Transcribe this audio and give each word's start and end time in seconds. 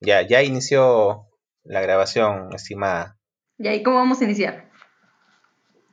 Ya, 0.00 0.22
ya 0.22 0.42
inició 0.42 1.26
la 1.64 1.80
grabación, 1.80 2.52
estimada. 2.54 3.18
¿Y 3.58 3.68
ahí 3.68 3.82
cómo 3.82 3.96
vamos 3.96 4.20
a 4.20 4.24
iniciar? 4.24 4.70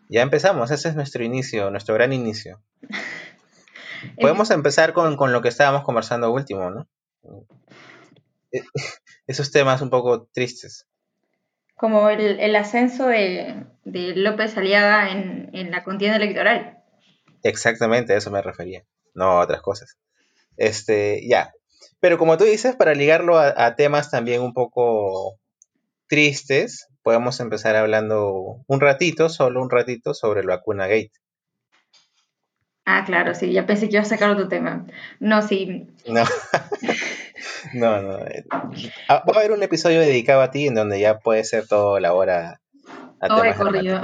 Ya 0.10 0.22
empezamos, 0.22 0.72
ese 0.72 0.88
es 0.90 0.96
nuestro 0.96 1.24
inicio, 1.24 1.70
nuestro 1.70 1.94
gran 1.96 2.14
inicio. 2.14 2.62
Podemos 4.22 4.50
empezar 4.52 4.94
con, 4.94 5.18
lo 5.34 5.42
que 5.42 5.50
estábamos 5.50 5.84
conversando 5.84 6.32
último, 6.32 6.70
¿no? 6.70 6.88
Eh, 8.52 8.64
esos 9.28 9.52
temas 9.52 9.82
un 9.82 9.90
poco 9.90 10.24
tristes. 10.34 10.88
Como 11.76 12.10
el, 12.10 12.56
ascenso 12.56 13.08
de, 13.08 13.66
López 13.84 14.58
Aliaga 14.58 15.12
en, 15.12 15.50
en 15.54 15.70
la 15.70 15.84
contienda 15.84 16.18
electoral. 16.18 16.82
Exactamente, 17.44 18.14
a 18.14 18.18
eso 18.18 18.32
me 18.32 18.42
refería, 18.42 18.84
no 19.14 19.26
a 19.26 19.44
otras 19.44 19.62
cosas. 19.62 19.98
Este, 20.56 21.28
ya, 21.28 21.54
pero 22.00 22.18
como 22.18 22.38
tú 22.38 22.44
dices, 22.44 22.76
para 22.76 22.94
ligarlo 22.94 23.38
a, 23.40 23.76
temas 23.76 24.12
también 24.12 24.42
un 24.42 24.54
poco 24.54 25.38
tristes, 26.08 26.88
podemos 27.02 27.40
empezar 27.40 27.76
hablando 27.76 28.64
un 28.68 28.80
ratito, 28.80 29.30
solo 29.30 29.62
un 29.62 29.70
ratito, 29.70 30.14
sobre 30.14 30.42
el 30.42 30.48
vacuna 30.48 30.88
gate. 30.88 31.12
Ah, 32.86 33.04
claro, 33.06 33.36
sí, 33.36 33.52
ya 33.52 33.66
pensé 33.66 33.90
que 33.90 33.96
iba 33.96 34.04
a 34.04 34.06
sacar 34.06 34.30
otro 34.30 34.48
tema. 34.48 34.86
No, 35.20 35.42
sí. 35.42 35.88
No. 37.74 38.02
no, 38.02 38.02
no. 38.02 38.26
Ah, 39.10 39.24
va 39.28 39.34
a 39.36 39.40
haber 39.40 39.52
un 39.52 39.62
episodio 39.62 40.00
dedicado 40.00 40.42
a 40.42 40.52
ti 40.52 40.68
en 40.68 40.76
donde 40.76 41.00
ya 41.00 41.20
puede 41.20 41.44
ser 41.44 41.68
toda 41.68 42.00
la 42.00 42.14
hora 42.14 42.62
a 43.20 43.36
oh, 43.36 43.56
corrido. 43.58 44.02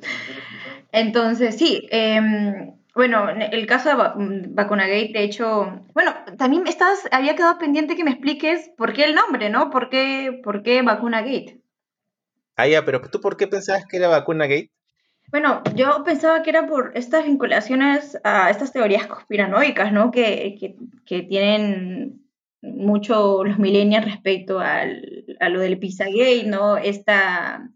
Entonces, 0.92 1.56
sí, 1.56 1.86
eh, 1.90 2.72
bueno, 2.94 3.30
el 3.30 3.66
caso 3.66 3.88
de 3.88 4.48
Vacunagate, 4.50 5.12
de 5.14 5.24
hecho, 5.24 5.86
bueno, 5.94 6.14
también 6.36 6.66
estás, 6.66 7.08
había 7.10 7.34
quedado 7.34 7.58
pendiente 7.58 7.96
que 7.96 8.04
me 8.04 8.10
expliques 8.10 8.70
por 8.76 8.92
qué 8.92 9.04
el 9.04 9.14
nombre, 9.14 9.48
¿no? 9.48 9.70
¿Por 9.70 9.88
qué, 9.88 10.40
por 10.44 10.62
qué 10.62 10.82
Vacunagate? 10.82 11.62
Ah, 12.56 12.68
ya, 12.68 12.84
pero 12.84 13.00
¿tú 13.00 13.20
por 13.20 13.36
qué 13.38 13.46
pensabas 13.46 13.86
que 13.86 13.96
era 13.96 14.08
Vacunagate? 14.08 14.70
Bueno, 15.30 15.62
yo 15.74 16.04
pensaba 16.04 16.42
que 16.42 16.50
era 16.50 16.66
por 16.66 16.92
estas 16.94 17.24
vinculaciones 17.24 18.18
a 18.24 18.50
estas 18.50 18.72
teorías 18.72 19.06
conspiranoicas, 19.06 19.90
¿no? 19.90 20.10
Que, 20.10 20.76
que, 21.06 21.22
tienen 21.22 22.20
mucho 22.60 23.42
los 23.42 23.58
millennials 23.58 24.04
respecto 24.04 24.60
al, 24.60 25.24
a 25.40 25.48
lo 25.48 25.60
del 25.60 25.78
Pizzagate, 25.78 26.44
¿no? 26.44 26.76
Esta 26.76 27.70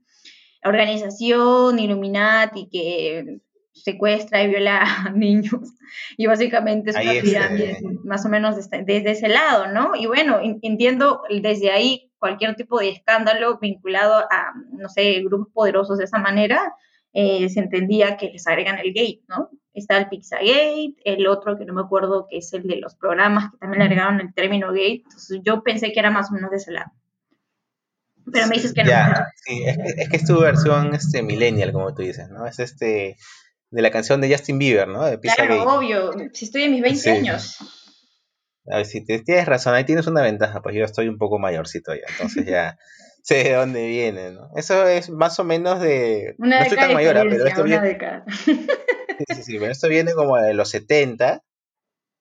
organización 0.62 1.78
Illuminati 1.78 2.68
que 2.70 3.40
secuestra 3.82 4.42
y 4.42 4.48
viola 4.48 4.82
a 5.06 5.10
niños. 5.10 5.74
Y 6.16 6.26
básicamente 6.26 6.90
es 6.90 6.96
una 6.96 7.12
pirámide 7.20 7.78
más 8.04 8.24
o 8.24 8.28
menos 8.28 8.56
desde, 8.56 9.10
ese 9.10 9.28
lado, 9.28 9.68
¿no? 9.68 9.94
Y 9.94 10.06
bueno, 10.06 10.40
entiendo 10.62 11.22
desde 11.42 11.70
ahí 11.70 12.10
cualquier 12.18 12.56
tipo 12.56 12.80
de 12.80 12.90
escándalo 12.90 13.58
vinculado 13.58 14.14
a, 14.30 14.52
no 14.72 14.88
sé, 14.88 15.20
grupos 15.22 15.52
poderosos 15.52 15.98
de 15.98 16.04
esa 16.04 16.18
manera, 16.18 16.74
eh, 17.12 17.48
se 17.48 17.60
entendía 17.60 18.16
que 18.16 18.30
les 18.30 18.46
agregan 18.46 18.78
el 18.78 18.92
gate, 18.92 19.22
¿no? 19.28 19.50
Está 19.72 19.98
el 19.98 20.08
Pizzagate, 20.08 20.96
el 21.04 21.26
otro 21.26 21.58
que 21.58 21.66
no 21.66 21.74
me 21.74 21.82
acuerdo 21.82 22.26
que 22.28 22.38
es 22.38 22.52
el 22.54 22.66
de 22.66 22.76
los 22.76 22.94
programas, 22.94 23.50
que 23.50 23.58
también 23.58 23.80
le 23.80 23.84
agregaron 23.84 24.20
el 24.20 24.34
término 24.34 24.68
gate. 24.68 25.02
Entonces 25.04 25.40
yo 25.44 25.62
pensé 25.62 25.92
que 25.92 26.00
era 26.00 26.10
más 26.10 26.30
o 26.30 26.34
menos 26.34 26.50
de 26.50 26.56
ese 26.56 26.72
lado. 26.72 26.90
Pero 28.32 28.48
me 28.48 28.56
dices 28.56 28.72
que 28.72 28.82
no. 28.82 28.90
Sí, 29.36 29.62
es 29.64 29.76
que, 29.76 30.02
es 30.02 30.08
que 30.08 30.16
es 30.16 30.24
tu 30.24 30.40
versión 30.40 30.94
este, 30.94 31.22
millennial, 31.22 31.72
como 31.72 31.94
tú 31.94 32.02
dices, 32.02 32.28
¿no? 32.28 32.46
Es 32.46 32.58
este 32.58 33.16
de 33.76 33.82
la 33.82 33.90
canción 33.90 34.22
de 34.22 34.30
Justin 34.30 34.58
Bieber, 34.58 34.88
¿no? 34.88 35.04
De 35.04 35.20
claro, 35.20 35.64
obvio, 35.64 36.10
si 36.32 36.46
estoy 36.46 36.62
en 36.62 36.72
mis 36.72 36.80
20 36.80 37.10
años. 37.10 37.58
A 38.72 38.78
ver, 38.78 38.86
si 38.86 39.04
tienes 39.04 39.44
razón, 39.44 39.74
ahí 39.74 39.84
tienes 39.84 40.06
una 40.06 40.22
ventaja, 40.22 40.62
pues 40.62 40.74
yo 40.74 40.82
estoy 40.82 41.08
un 41.08 41.18
poco 41.18 41.38
mayorcito 41.38 41.94
ya, 41.94 42.06
entonces 42.08 42.46
ya 42.46 42.78
sé 43.22 43.44
de 43.44 43.52
dónde 43.52 43.86
viene, 43.86 44.30
¿no? 44.30 44.48
Eso 44.56 44.86
es 44.88 45.10
más 45.10 45.38
o 45.40 45.44
menos 45.44 45.82
de... 45.82 46.36
Una 46.38 46.60
no 46.60 46.62
estoy 46.62 46.78
tan 46.78 46.94
mayor, 46.94 47.16
pero 47.28 47.46
esto 47.46 47.64
viene... 47.64 47.98
sí, 48.46 48.64
sí, 49.34 49.42
sí, 49.42 49.58
pero 49.58 49.70
esto 49.70 49.88
viene 49.88 50.14
como 50.14 50.38
de 50.38 50.54
los 50.54 50.70
70, 50.70 51.42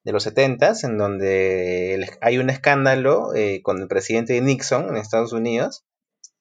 de 0.04 0.12
los 0.12 0.24
70, 0.24 0.74
en 0.84 0.98
donde 0.98 2.06
hay 2.20 2.38
un 2.38 2.50
escándalo 2.50 3.34
eh, 3.34 3.62
con 3.64 3.82
el 3.82 3.88
presidente 3.88 4.40
Nixon 4.42 4.90
en 4.90 4.98
Estados 4.98 5.32
Unidos, 5.32 5.86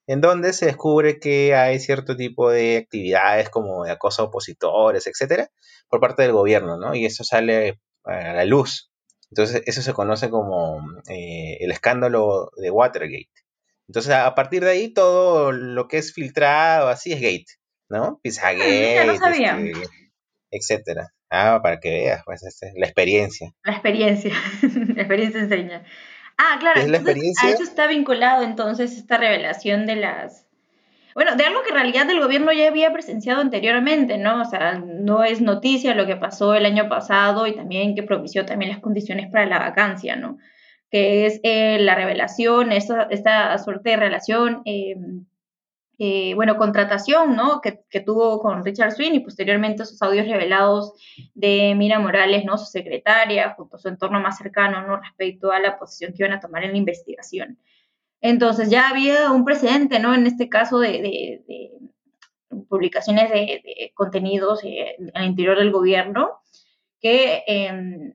en 0.07 0.21
donde 0.21 0.53
se 0.53 0.67
descubre 0.67 1.19
que 1.19 1.55
hay 1.55 1.81
cierto 1.81 2.17
tipo 2.17 2.51
de 2.51 2.79
actividades 2.79 3.49
como 3.51 3.85
de 3.85 3.93
acoso 3.93 4.23
a 4.23 4.27
opositores, 4.27 5.07
etcétera, 5.07 5.51
por 5.89 6.01
parte 6.01 6.23
del 6.23 6.33
gobierno, 6.33 6.77
¿no? 6.77 6.95
Y 6.95 7.07
eso 7.07 7.25
sale 7.25 7.81
a 8.05 8.35
la 8.35 8.45
luz. 8.45 8.91
Entonces, 9.31 9.63
eso 9.67 9.83
se 9.83 9.95
conoce 9.95 10.31
como 10.31 10.81
eh, 11.09 11.57
el 11.61 11.71
escándalo 11.71 12.51
de 12.57 12.71
Watergate. 12.71 13.31
Entonces, 13.89 14.13
a 14.13 14.35
partir 14.35 14.65
de 14.65 14.71
ahí, 14.71 14.93
todo 14.93 15.53
lo 15.53 15.89
que 15.89 15.99
es 15.99 16.13
filtrado, 16.13 16.89
así 16.89 17.13
es 17.13 17.21
gate, 17.21 17.47
¿no? 17.89 18.21
Pizzagate, 18.23 18.99
ah, 18.99 19.05
no 19.07 19.17
sabía. 19.17 19.59
Este, 19.59 19.89
etcétera. 20.51 21.15
Ah, 21.31 21.61
para 21.63 21.81
que 21.81 21.91
veas, 21.91 22.23
pues, 22.25 22.43
este, 22.45 22.73
la 22.77 22.87
experiencia. 22.87 23.53
La 23.65 23.73
experiencia, 23.73 24.33
la 24.95 25.03
experiencia 25.03 25.41
enseña. 25.41 25.85
Ah, 26.37 26.57
claro, 26.59 26.81
a 26.81 27.49
eso 27.49 27.63
está 27.63 27.87
vinculado 27.87 28.43
entonces 28.43 28.97
esta 28.97 29.17
revelación 29.17 29.87
de 29.87 29.97
las... 29.97 30.47
Bueno, 31.15 31.37
de 31.37 31.45
algo 31.45 31.63
que 31.63 31.69
en 31.69 31.77
realidad 31.77 32.11
el 32.11 32.21
gobierno 32.21 32.53
ya 32.53 32.67
había 32.67 32.93
presenciado 32.93 33.41
anteriormente, 33.41 34.19
¿no? 34.19 34.43
O 34.43 34.45
sea, 34.45 34.75
no 34.75 35.23
es 35.23 35.41
noticia 35.41 35.95
lo 35.95 36.07
que 36.07 36.17
pasó 36.17 36.55
el 36.55 36.67
año 36.67 36.89
pasado 36.89 37.47
y 37.47 37.55
también 37.55 37.95
que 37.95 38.03
propició 38.03 38.45
también 38.45 38.73
las 38.73 38.81
condiciones 38.81 39.31
para 39.31 39.47
la 39.47 39.61
vacancia, 39.61 40.17
¿no? 40.17 40.39
Que 40.91 41.27
es 41.27 41.39
eh, 41.45 41.79
la 41.79 41.95
revelación, 41.95 42.73
esta, 42.73 43.05
esta 43.11 43.57
suerte 43.59 43.91
de 43.91 43.97
relación 43.97 44.63
eh, 44.65 44.97
eh, 45.99 46.35
bueno, 46.35 46.57
contratación, 46.57 47.37
¿no? 47.37 47.61
Que, 47.61 48.01
tuvo 48.01 48.41
con 48.41 48.65
Richard 48.65 48.93
Swin 48.93 49.15
y 49.15 49.21
posteriormente 49.21 49.85
sus 49.85 50.03
audios 50.03 50.27
revelados 50.27 50.95
de 51.35 51.75
Mira 51.77 51.99
Morales, 52.01 52.45
¿no? 52.45 52.59
Su 52.59 52.67
secretaria, 52.67 53.55
junto 53.57 53.77
a 53.77 53.79
su 53.79 53.89
entorno 53.89 54.21
más 54.21 54.39
cercano, 54.39 54.87
¿no? 54.87 55.01
Respecto 55.01 55.53
a 55.53 55.61
la 55.61 55.79
posición 55.79 56.13
que 56.13 56.25
iban 56.25 56.33
a 56.33 56.41
tomar 56.41 56.65
en 56.65 56.73
la 56.73 56.79
investigación. 56.79 57.59
Entonces 58.21 58.71
ya 58.71 58.89
había 58.89 59.31
un 59.31 59.45
precedente, 59.45 60.01
¿no? 60.01 60.15
En 60.15 60.27
este 60.27 60.49
caso 60.49 60.81
de, 60.81 61.43
publicaciones 62.69 63.31
de, 63.31 63.93
contenidos 63.95 64.65
eh, 64.65 64.97
al 65.15 65.27
interior 65.27 65.59
del 65.59 65.71
gobierno 65.71 66.41
que 67.01 67.45
em, 67.47 68.15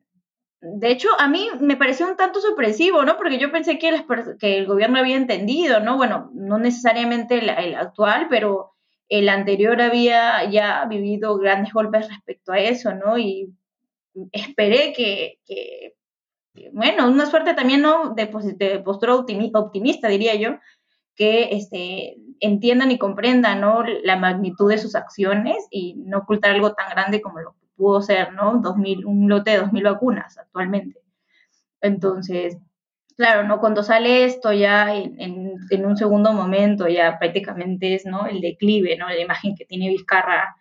de 0.61 0.91
hecho, 0.91 1.07
a 1.17 1.29
mí 1.29 1.47
me 1.61 1.77
pareció 1.77 2.07
un 2.07 2.17
tanto 2.17 2.41
sorpresivo, 2.41 3.03
¿no? 3.05 3.15
Porque 3.15 3.39
yo 3.39 3.51
pensé 3.51 3.79
que, 3.79 4.05
que 4.39 4.57
el 4.57 4.65
gobierno 4.65 4.99
había 4.99 5.15
entendido, 5.15 5.79
¿no? 5.79 5.95
Bueno, 5.95 6.31
no 6.33 6.57
necesariamente 6.57 7.39
el, 7.39 7.75
actual, 7.75 8.27
pero 8.29 8.73
el 9.07 9.29
anterior 9.29 9.81
había 9.81 10.49
ya 10.49 10.85
vivido 10.85 11.37
grandes 11.37 11.71
golpes 11.71 12.09
respecto 12.09 12.51
a 12.51 12.59
eso, 12.59 12.93
¿no? 12.93 13.17
Y 13.17 13.53
esperé 14.33 14.91
que, 14.91 15.39
bueno, 16.73 17.07
una 17.07 17.25
suerte 17.25 17.53
también, 17.53 17.81
¿no? 17.81 18.13
De, 18.13 18.25
de 18.57 18.79
postura 18.79 19.15
optimista, 19.15 20.09
diría 20.09 20.35
yo, 20.35 20.57
que 21.15 21.49
este, 21.51 22.17
entiendan 22.41 22.91
y 22.91 22.97
comprendan, 22.97 23.61
¿no? 23.61 23.83
La 24.03 24.17
magnitud 24.17 24.69
de 24.69 24.77
sus 24.77 24.95
acciones 24.95 25.67
y 25.71 25.95
no 25.95 26.19
ocultar 26.19 26.51
algo 26.51 26.73
tan 26.73 26.89
grande 26.89 27.21
como 27.21 27.39
lo 27.39 27.55
pudo 27.79 28.01
ser, 28.01 28.33
¿no? 28.33 28.59
2000, 28.61 29.05
un 29.05 29.29
lote 29.29 29.51
de 29.51 29.61
2.000 29.61 29.83
vacunas 29.83 30.37
actualmente. 30.37 30.99
Entonces, 31.81 32.57
claro, 33.17 33.47
¿no? 33.47 33.59
Cuando 33.59 33.83
sale 33.83 34.25
esto 34.25 34.51
ya 34.53 34.93
en, 34.93 35.15
en, 35.71 35.85
un 35.85 35.97
segundo 35.97 36.33
momento, 36.33 36.87
ya 36.87 37.17
prácticamente 37.19 37.95
es, 37.95 38.05
¿no? 38.05 38.27
El 38.27 38.41
declive, 38.41 38.97
¿no? 38.97 39.07
La 39.07 39.19
imagen 39.19 39.55
que 39.55 39.65
tiene 39.65 39.89
Vizcarra 39.89 40.55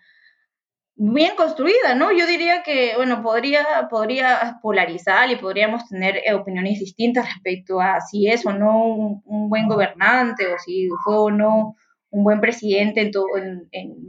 bien 1.00 1.36
construida, 1.36 1.94
¿no? 1.94 2.12
Yo 2.12 2.26
diría 2.26 2.62
que, 2.64 2.94
bueno, 2.96 3.22
podría, 3.22 3.88
podría 3.90 4.58
polarizar 4.62 5.30
y 5.30 5.36
podríamos 5.36 5.88
tener 5.88 6.16
eh, 6.24 6.34
opiniones 6.34 6.80
distintas 6.80 7.26
respecto 7.26 7.80
a 7.80 8.00
si 8.00 8.28
es 8.28 8.44
o 8.46 8.52
no 8.52 8.84
un, 8.86 9.48
buen 9.48 9.68
gobernante 9.68 10.46
o 10.52 10.58
si 10.58 10.88
fue 11.04 11.16
o 11.18 11.30
no 11.30 11.76
un 12.10 12.24
buen 12.24 12.40
presidente 12.40 13.00
en, 13.02 13.10
todo, 13.12 13.26
en, 13.36 13.68
en 13.72 14.08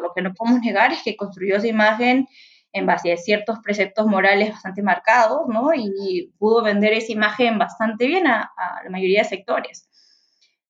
lo 0.00 0.12
que 0.14 0.22
no 0.22 0.34
podemos 0.34 0.60
negar 0.60 0.92
es 0.92 1.02
que 1.02 1.16
construyó 1.16 1.56
esa 1.56 1.66
imagen 1.66 2.28
en 2.72 2.86
base 2.86 3.12
a 3.12 3.16
ciertos 3.16 3.58
preceptos 3.60 4.06
morales 4.06 4.50
bastante 4.50 4.82
marcados, 4.82 5.48
¿no? 5.48 5.70
Y 5.74 6.32
pudo 6.38 6.62
vender 6.62 6.92
esa 6.92 7.12
imagen 7.12 7.58
bastante 7.58 8.06
bien 8.06 8.26
a, 8.26 8.52
la 8.84 8.90
mayoría 8.90 9.22
de 9.22 9.28
sectores. 9.28 9.88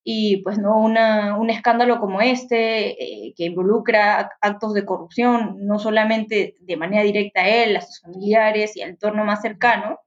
Y 0.05 0.39
pues 0.43 0.59
no 0.59 0.79
un 0.79 1.51
escándalo 1.51 2.01
como 2.01 2.23
este, 2.23 3.03
eh, 3.03 3.35
que 3.37 3.45
involucra 3.45 4.31
actos 4.41 4.73
de 4.73 4.87
corrupción, 4.87 5.67
no 5.67 5.79
solamente 5.79 6.55
de 6.61 6.77
manera 6.77 7.03
directa 7.03 7.43
a 7.43 7.49
él, 7.49 7.77
a 7.77 7.83
sus 7.83 8.01
familiares 8.01 8.75
y 8.77 8.83
al 8.83 8.91
entorno 8.91 9.25
más 9.25 9.43
cercano, 9.43 9.99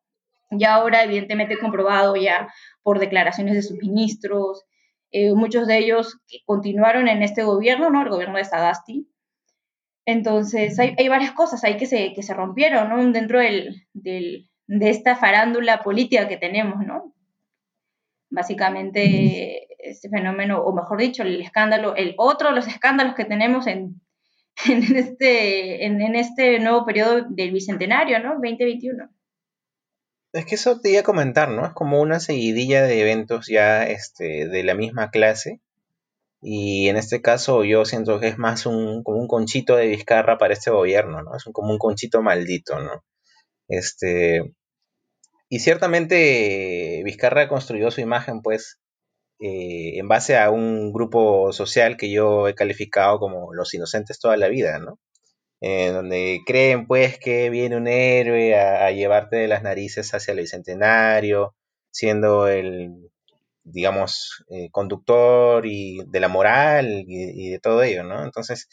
ya 0.49 0.75
ahora 0.75 1.03
evidentemente 1.03 1.59
comprobado 1.59 2.15
ya 2.15 2.51
por 2.83 2.99
declaraciones 2.99 3.53
de 3.53 3.61
sus 3.61 3.77
ministros, 3.77 4.65
eh, 5.11 5.33
muchos 5.33 5.67
de 5.67 5.77
ellos 5.77 6.19
continuaron 6.45 7.07
en 7.07 7.23
este 7.23 7.43
gobierno, 7.43 7.89
¿no? 7.89 8.01
El 8.01 8.09
gobierno 8.09 8.37
de 8.37 8.45
Sagasti. 8.45 9.07
Entonces, 10.05 10.79
hay, 10.79 11.07
varias 11.07 11.31
cosas 11.31 11.63
ahí 11.63 11.77
que 11.77 11.85
se, 11.85 12.13
que 12.13 12.23
se 12.23 12.33
rompieron, 12.33 12.89
¿no? 12.89 13.11
Dentro 13.11 13.39
del, 13.39 13.87
de 13.93 14.49
esta 14.67 15.15
farándula 15.15 15.81
política 15.83 16.27
que 16.27 16.37
tenemos, 16.37 16.85
¿no? 16.85 17.13
básicamente 18.31 19.67
este 19.77 20.09
fenómeno, 20.09 20.59
o 20.63 20.73
mejor 20.73 20.99
dicho, 20.99 21.21
el 21.21 21.41
escándalo, 21.41 21.95
el 21.95 22.15
otro 22.17 22.49
de 22.49 22.55
los 22.55 22.67
escándalos 22.67 23.13
que 23.13 23.25
tenemos 23.25 23.67
en, 23.67 24.01
en 24.67 24.95
este, 24.95 25.85
en, 25.85 26.15
este 26.15 26.59
nuevo 26.59 26.85
periodo 26.85 27.25
del 27.29 27.51
Bicentenario, 27.51 28.19
¿no? 28.19 28.33
2021. 28.33 29.09
Es 30.33 30.45
que 30.45 30.55
eso 30.55 30.79
te 30.79 30.91
iba 30.91 31.01
a 31.01 31.03
comentar, 31.03 31.49
¿no? 31.49 31.65
Es 31.65 31.73
como 31.73 32.01
una 32.01 32.19
seguidilla 32.19 32.83
de 32.83 33.01
eventos 33.01 33.47
ya 33.47 33.83
este, 33.83 34.47
de 34.47 34.63
la 34.63 34.75
misma 34.75 35.09
clase. 35.11 35.59
Y 36.41 36.89
en 36.89 36.97
este 36.97 37.21
caso 37.21 37.63
yo 37.65 37.85
siento 37.85 38.19
que 38.19 38.27
es 38.29 38.37
más 38.37 38.65
un, 38.65 39.03
como 39.03 39.19
un 39.19 39.27
conchito 39.27 39.75
de 39.75 39.87
Vizcarra 39.87 40.37
para 40.37 40.53
este 40.53 40.71
gobierno, 40.71 41.21
¿no? 41.21 41.35
Es 41.35 41.43
como 41.53 41.71
un 41.71 41.77
conchito 41.77 42.21
maldito, 42.21 42.79
¿no? 42.79 43.03
Este, 43.67 44.53
y 45.49 45.59
ciertamente 45.59 47.01
Vizcarra 47.05 47.49
construyó 47.49 47.91
su 47.91 48.01
imagen, 48.01 48.41
pues, 48.41 48.79
eh, 49.39 49.97
en 49.99 50.07
base 50.07 50.37
a 50.37 50.49
un 50.51 50.93
grupo 50.93 51.51
social 51.53 51.97
que 51.97 52.11
yo 52.11 52.47
he 52.47 52.55
calificado 52.55 53.19
como 53.19 53.53
los 53.53 53.73
inocentes 53.73 54.19
toda 54.19 54.37
la 54.37 54.47
vida, 54.49 54.79
¿no? 54.79 54.99
Eh, 55.63 55.91
donde 55.91 56.41
creen 56.45 56.87
pues 56.87 57.19
que 57.19 57.51
viene 57.51 57.77
un 57.77 57.87
héroe 57.87 58.55
a, 58.55 58.91
llevarte 58.91 59.37
de 59.37 59.47
las 59.47 59.61
narices 59.61 60.11
hacia 60.13 60.31
el 60.31 60.39
bicentenario, 60.39 61.55
siendo 61.91 62.47
el, 62.47 63.11
digamos, 63.63 64.43
eh, 64.49 64.69
conductor 64.71 65.65
y 65.67 65.99
de 66.07 66.19
la 66.19 66.29
moral 66.29 67.05
y, 67.07 67.49
de 67.51 67.59
todo 67.59 67.83
ello, 67.83 68.03
¿no? 68.03 68.23
Entonces, 68.23 68.67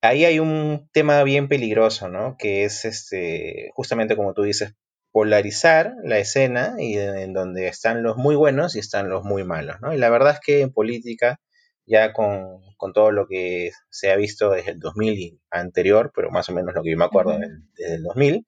ahí 0.00 0.24
hay 0.24 0.38
un 0.38 0.88
tema 0.92 1.22
bien 1.24 1.48
peligroso, 1.48 2.08
¿no? 2.08 2.36
Que 2.38 2.64
es 2.64 2.84
este, 2.86 3.70
justamente 3.74 4.16
como 4.16 4.34
tú 4.34 4.42
dices, 4.44 4.74
polarizar 5.12 5.94
la 6.04 6.18
escena 6.18 6.74
y 6.78 6.96
en 6.98 7.34
donde 7.34 7.68
están 7.68 8.02
los 8.02 8.16
muy 8.16 8.34
buenos 8.34 8.76
y 8.76 8.78
están 8.78 9.10
los 9.10 9.24
muy 9.24 9.44
malos, 9.44 9.76
¿no? 9.82 9.92
Y 9.92 9.98
la 9.98 10.10
verdad 10.10 10.34
es 10.34 10.40
que 10.40 10.62
en 10.62 10.72
política 10.72 11.38
ya 11.86 12.12
con, 12.12 12.60
todo 12.94 13.12
lo 13.12 13.26
que 13.26 13.70
se 13.90 14.10
ha 14.10 14.16
visto 14.16 14.50
desde 14.50 14.72
el 14.72 14.80
2000 14.80 15.18
y 15.18 15.40
anterior, 15.50 16.12
pero 16.14 16.30
más 16.30 16.48
o 16.48 16.52
menos 16.52 16.74
lo 16.74 16.82
que 16.82 16.90
yo 16.90 16.96
me 16.96 17.04
acuerdo 17.04 17.38
desde 17.38 17.94
el 17.94 18.02
2000, 18.02 18.46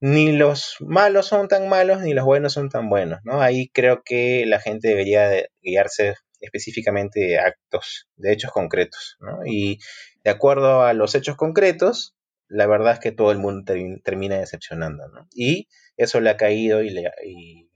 ni 0.00 0.32
los 0.32 0.76
malos 0.80 1.26
son 1.26 1.48
tan 1.48 1.68
malos 1.68 2.00
ni 2.00 2.14
los 2.14 2.24
buenos 2.24 2.54
son 2.54 2.70
tan 2.70 2.88
buenos, 2.88 3.20
¿no? 3.24 3.42
Ahí 3.42 3.68
creo 3.68 4.02
que 4.02 4.46
la 4.46 4.58
gente 4.58 4.88
debería 4.88 5.30
guiarse 5.60 6.14
específicamente 6.40 7.20
de 7.20 7.38
actos, 7.38 8.08
de 8.16 8.32
hechos 8.32 8.50
concretos, 8.50 9.18
¿no? 9.20 9.44
Y 9.44 9.78
de 10.24 10.30
acuerdo 10.30 10.82
a 10.82 10.94
los 10.94 11.14
hechos 11.14 11.36
concretos, 11.36 12.16
la 12.48 12.66
verdad 12.66 12.94
es 12.94 12.98
que 12.98 13.12
todo 13.12 13.30
el 13.30 13.38
mundo 13.38 13.72
termina 14.02 14.38
decepcionando, 14.38 15.06
¿no? 15.08 15.28
Y 15.34 15.68
eso 15.98 16.20
le 16.20 16.30
ha 16.30 16.36
caído 16.38 16.82
y, 16.82 16.90
le, 16.90 17.10
y 17.26 17.70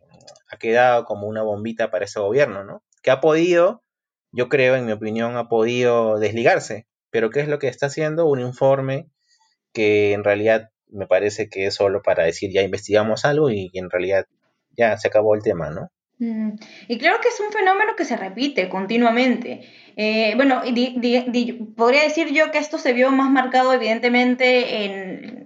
ha 0.49 0.57
quedado 0.57 1.05
como 1.05 1.27
una 1.27 1.43
bombita 1.43 1.91
para 1.91 2.07
ese 2.07 2.21
gobierno, 2.21 2.65
¿no? 2.65 2.83
Que 3.03 3.11
ha 3.11 3.21
podido 3.21 3.84
yo 4.35 4.49
creo, 4.49 4.77
en 4.77 4.87
mi 4.87 4.93
opinión, 4.93 5.37
ha 5.37 5.49
podido 5.49 6.19
desligarse. 6.19 6.87
Pero 7.11 7.31
¿qué 7.31 7.41
es 7.41 7.49
lo 7.49 7.59
que 7.59 7.69
está 7.69 7.87
haciendo? 7.87 8.27
Un 8.27 8.41
informe 8.41 9.07
que 9.73 10.13
en 10.13 10.25
realidad 10.25 10.71
me 10.89 11.07
parece 11.07 11.49
que 11.49 11.67
es 11.67 11.75
solo 11.75 12.03
para 12.03 12.25
decir 12.25 12.51
ya 12.53 12.63
investigamos 12.63 13.25
algo 13.25 13.51
y 13.51 13.71
en 13.75 13.91
realidad 13.91 14.27
ya 14.77 14.97
se 14.99 15.09
acabó 15.09 15.35
el 15.35 15.43
tema, 15.43 15.71
¿no? 15.71 15.91
Y 16.89 16.99
creo 16.99 17.21
que 17.21 17.29
es 17.29 17.41
un 17.41 17.53
fenómeno 17.53 17.97
que 17.97 18.05
se 18.05 18.17
repite 18.17 18.69
continuamente. 18.69 19.69
Eh, 19.97 20.35
bueno, 20.37 20.63
podría 21.77 22.03
decir 22.03 22.33
yo 22.33 22.51
que 22.51 22.59
esto 22.59 22.79
se 22.79 22.93
vio 22.93 23.11
más 23.11 23.31
marcado 23.31 23.73
evidentemente 23.73 24.85
en, 24.85 25.44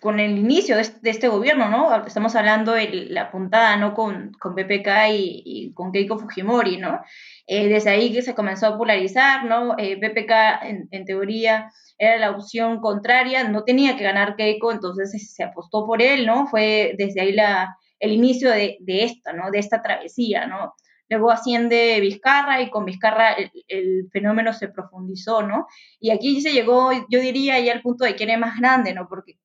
con 0.00 0.18
el 0.18 0.38
inicio 0.38 0.76
de 0.76 1.10
este, 1.10 1.28
gobierno, 1.28 1.68
¿no? 1.68 2.06
Estamos 2.06 2.34
hablando 2.34 2.72
de 2.72 3.06
la 3.10 3.30
puntada, 3.30 3.76
¿no? 3.76 3.94
Con, 3.94 4.32
con 4.40 4.54
PPK 4.54 4.88
y, 5.12 5.72
con 5.74 5.92
Keiko 5.92 6.18
Fujimori, 6.18 6.78
¿no? 6.78 7.00
Eh, 7.46 7.68
desde 7.68 7.90
ahí 7.90 8.12
que 8.12 8.22
se 8.22 8.34
comenzó 8.34 8.66
a 8.66 8.78
polarizar, 8.78 9.44
¿no? 9.44 9.76
Eh, 9.78 9.98
PPK 9.98 10.88
en, 10.90 11.04
teoría 11.04 11.70
era 11.98 12.18
la 12.18 12.30
opción 12.30 12.80
contraria, 12.80 13.44
no 13.44 13.64
tenía 13.64 13.96
que 13.96 14.04
ganar 14.04 14.36
Keiko, 14.36 14.72
entonces 14.72 15.34
se 15.34 15.42
apostó 15.44 15.86
por 15.86 16.00
él, 16.00 16.26
¿no? 16.26 16.46
Fue 16.46 16.94
desde 16.96 17.20
ahí 17.20 17.32
la, 17.32 17.76
el 17.98 18.12
inicio 18.12 18.50
de, 18.50 18.78
de 18.80 19.04
esta, 19.04 19.32
¿no? 19.32 19.50
De 19.50 19.58
esta 19.58 19.82
travesía, 19.82 20.46
¿no? 20.46 20.74
Luego 21.10 21.32
asciende 21.32 21.98
Vizcarra 22.00 22.62
y 22.62 22.70
con 22.70 22.84
Vizcarra 22.84 23.34
el, 23.66 24.08
fenómeno 24.12 24.52
se 24.52 24.68
profundizó, 24.68 25.42
¿no? 25.42 25.66
Y 25.98 26.10
aquí 26.10 26.40
se 26.40 26.52
llegó, 26.52 26.92
yo 27.10 27.20
diría, 27.20 27.58
ya 27.58 27.72
al 27.72 27.82
punto 27.82 28.04
de 28.04 28.14
que 28.14 28.22
era 28.22 28.38
más 28.38 28.56
grande, 28.58 28.94
¿no? 28.94 29.08
Porque 29.08 29.36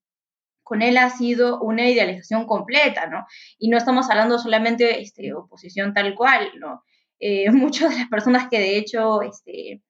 con 0.65 0.81
él 0.81 0.97
ha 0.97 1.11
sido 1.11 1.61
una 1.61 1.87
idealización 1.87 2.47
completa, 2.47 3.05
¿no? 3.05 3.27
Y 3.59 3.69
no 3.69 3.77
estamos 3.77 4.09
hablando 4.09 4.39
solamente 4.39 4.83
de 4.83 5.01
este, 5.01 5.31
oposición 5.31 5.93
tal 5.93 6.15
cual, 6.15 6.49
¿no? 6.59 6.83
Eh, 7.19 7.45
muchas 7.51 7.91
de 7.91 7.99
las 7.99 8.09
personas 8.09 8.49
que 8.49 8.59
de 8.59 8.77
hecho 8.77 9.21
este, 9.21 9.83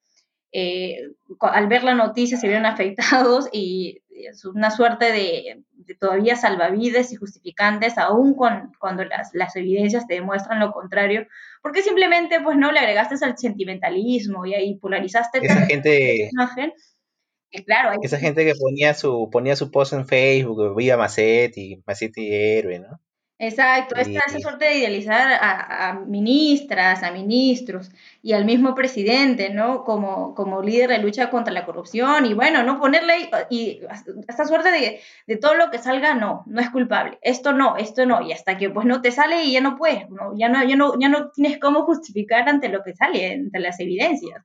eh, 0.52 0.98
al 1.40 1.68
ver 1.68 1.86
la 1.86 1.96
noticia 1.96 2.38
se 2.38 2.48
vieron 2.48 2.66
afectados 2.66 3.48
y 3.54 4.02
es 4.10 4.44
una 4.44 4.70
suerte 4.70 5.14
de, 5.14 5.64
todavía 5.98 6.36
salvavidas 6.36 7.14
y 7.14 7.16
justificantes, 7.16 7.98
aún 7.98 8.36
cuando 8.36 9.06
las, 9.06 9.30
las, 9.34 9.56
evidencias 9.56 10.08
te 10.08 10.16
demuestran 10.16 10.60
lo 10.60 10.74
contrario, 10.74 11.26
porque 11.62 11.84
simplemente 11.84 12.42
pues 12.42 12.58
no 12.58 12.74
le 12.74 12.80
agregaste 12.80 13.16
al 13.24 13.38
sentimentalismo 13.38 14.46
y 14.46 14.56
ahí 14.56 14.76
polarizaste 14.78 15.40
esa 15.42 15.66
gente 15.68 16.30
imagen. 16.32 16.74
Claro, 17.64 18.00
esa 18.02 18.20
gente 18.20 18.46
que 18.46 18.56
ponía 18.56 18.94
su 18.94 19.30
ponía 19.32 19.56
su 19.56 19.72
post 19.72 19.94
en 19.94 20.08
Facebook, 20.08 20.76
veía 20.76 20.98
Macetti, 20.98 21.82
Macetti 21.86 22.34
héroe, 22.34 22.80
¿no? 22.80 23.00
Exacto, 23.38 23.96
esta, 23.98 24.20
esa 24.28 24.40
suerte 24.40 24.64
de 24.64 24.78
idealizar 24.78 25.38
a, 25.42 26.00
ministras, 26.08 27.04
a 27.04 27.12
ministros 27.12 27.92
y 28.22 28.32
al 28.32 28.46
mismo 28.46 28.74
presidente, 28.76 29.50
¿no? 29.50 29.84
Como, 29.84 30.34
como 30.34 30.62
líder 30.62 30.90
de 30.90 31.00
lucha 31.00 31.30
contra 31.30 31.54
la 31.54 31.66
corrupción 31.66 32.26
y 32.26 32.34
bueno, 32.34 32.64
no 32.64 32.80
ponerle 32.80 33.30
y 33.50 33.82
esta 34.30 34.46
suerte 34.46 34.72
de, 34.72 35.02
de, 35.28 35.36
todo 35.36 35.56
lo 35.56 35.70
que 35.70 35.80
salga, 35.80 36.14
no, 36.16 36.44
no 36.46 36.62
es 36.62 36.70
culpable, 36.70 37.20
esto 37.22 37.52
no, 37.52 37.76
esto 37.76 38.06
no, 38.06 38.22
y 38.22 38.32
hasta 38.32 38.58
que 38.58 38.70
pues 38.70 38.86
no 38.86 39.02
te 39.02 39.12
sale 39.12 39.44
y 39.44 39.52
ya 39.52 39.60
no 39.60 39.76
puedes, 39.76 40.10
¿no? 40.10 40.32
Ya, 40.38 40.48
no, 40.48 40.64
ya, 40.64 40.78
no, 40.78 40.98
ya 40.98 41.10
no 41.10 41.32
tienes 41.32 41.60
cómo 41.60 41.84
justificar 41.84 42.48
ante 42.48 42.70
lo 42.70 42.84
que 42.84 42.96
sale, 42.96 43.34
ante 43.34 43.60
las 43.60 43.78
evidencias. 43.82 44.42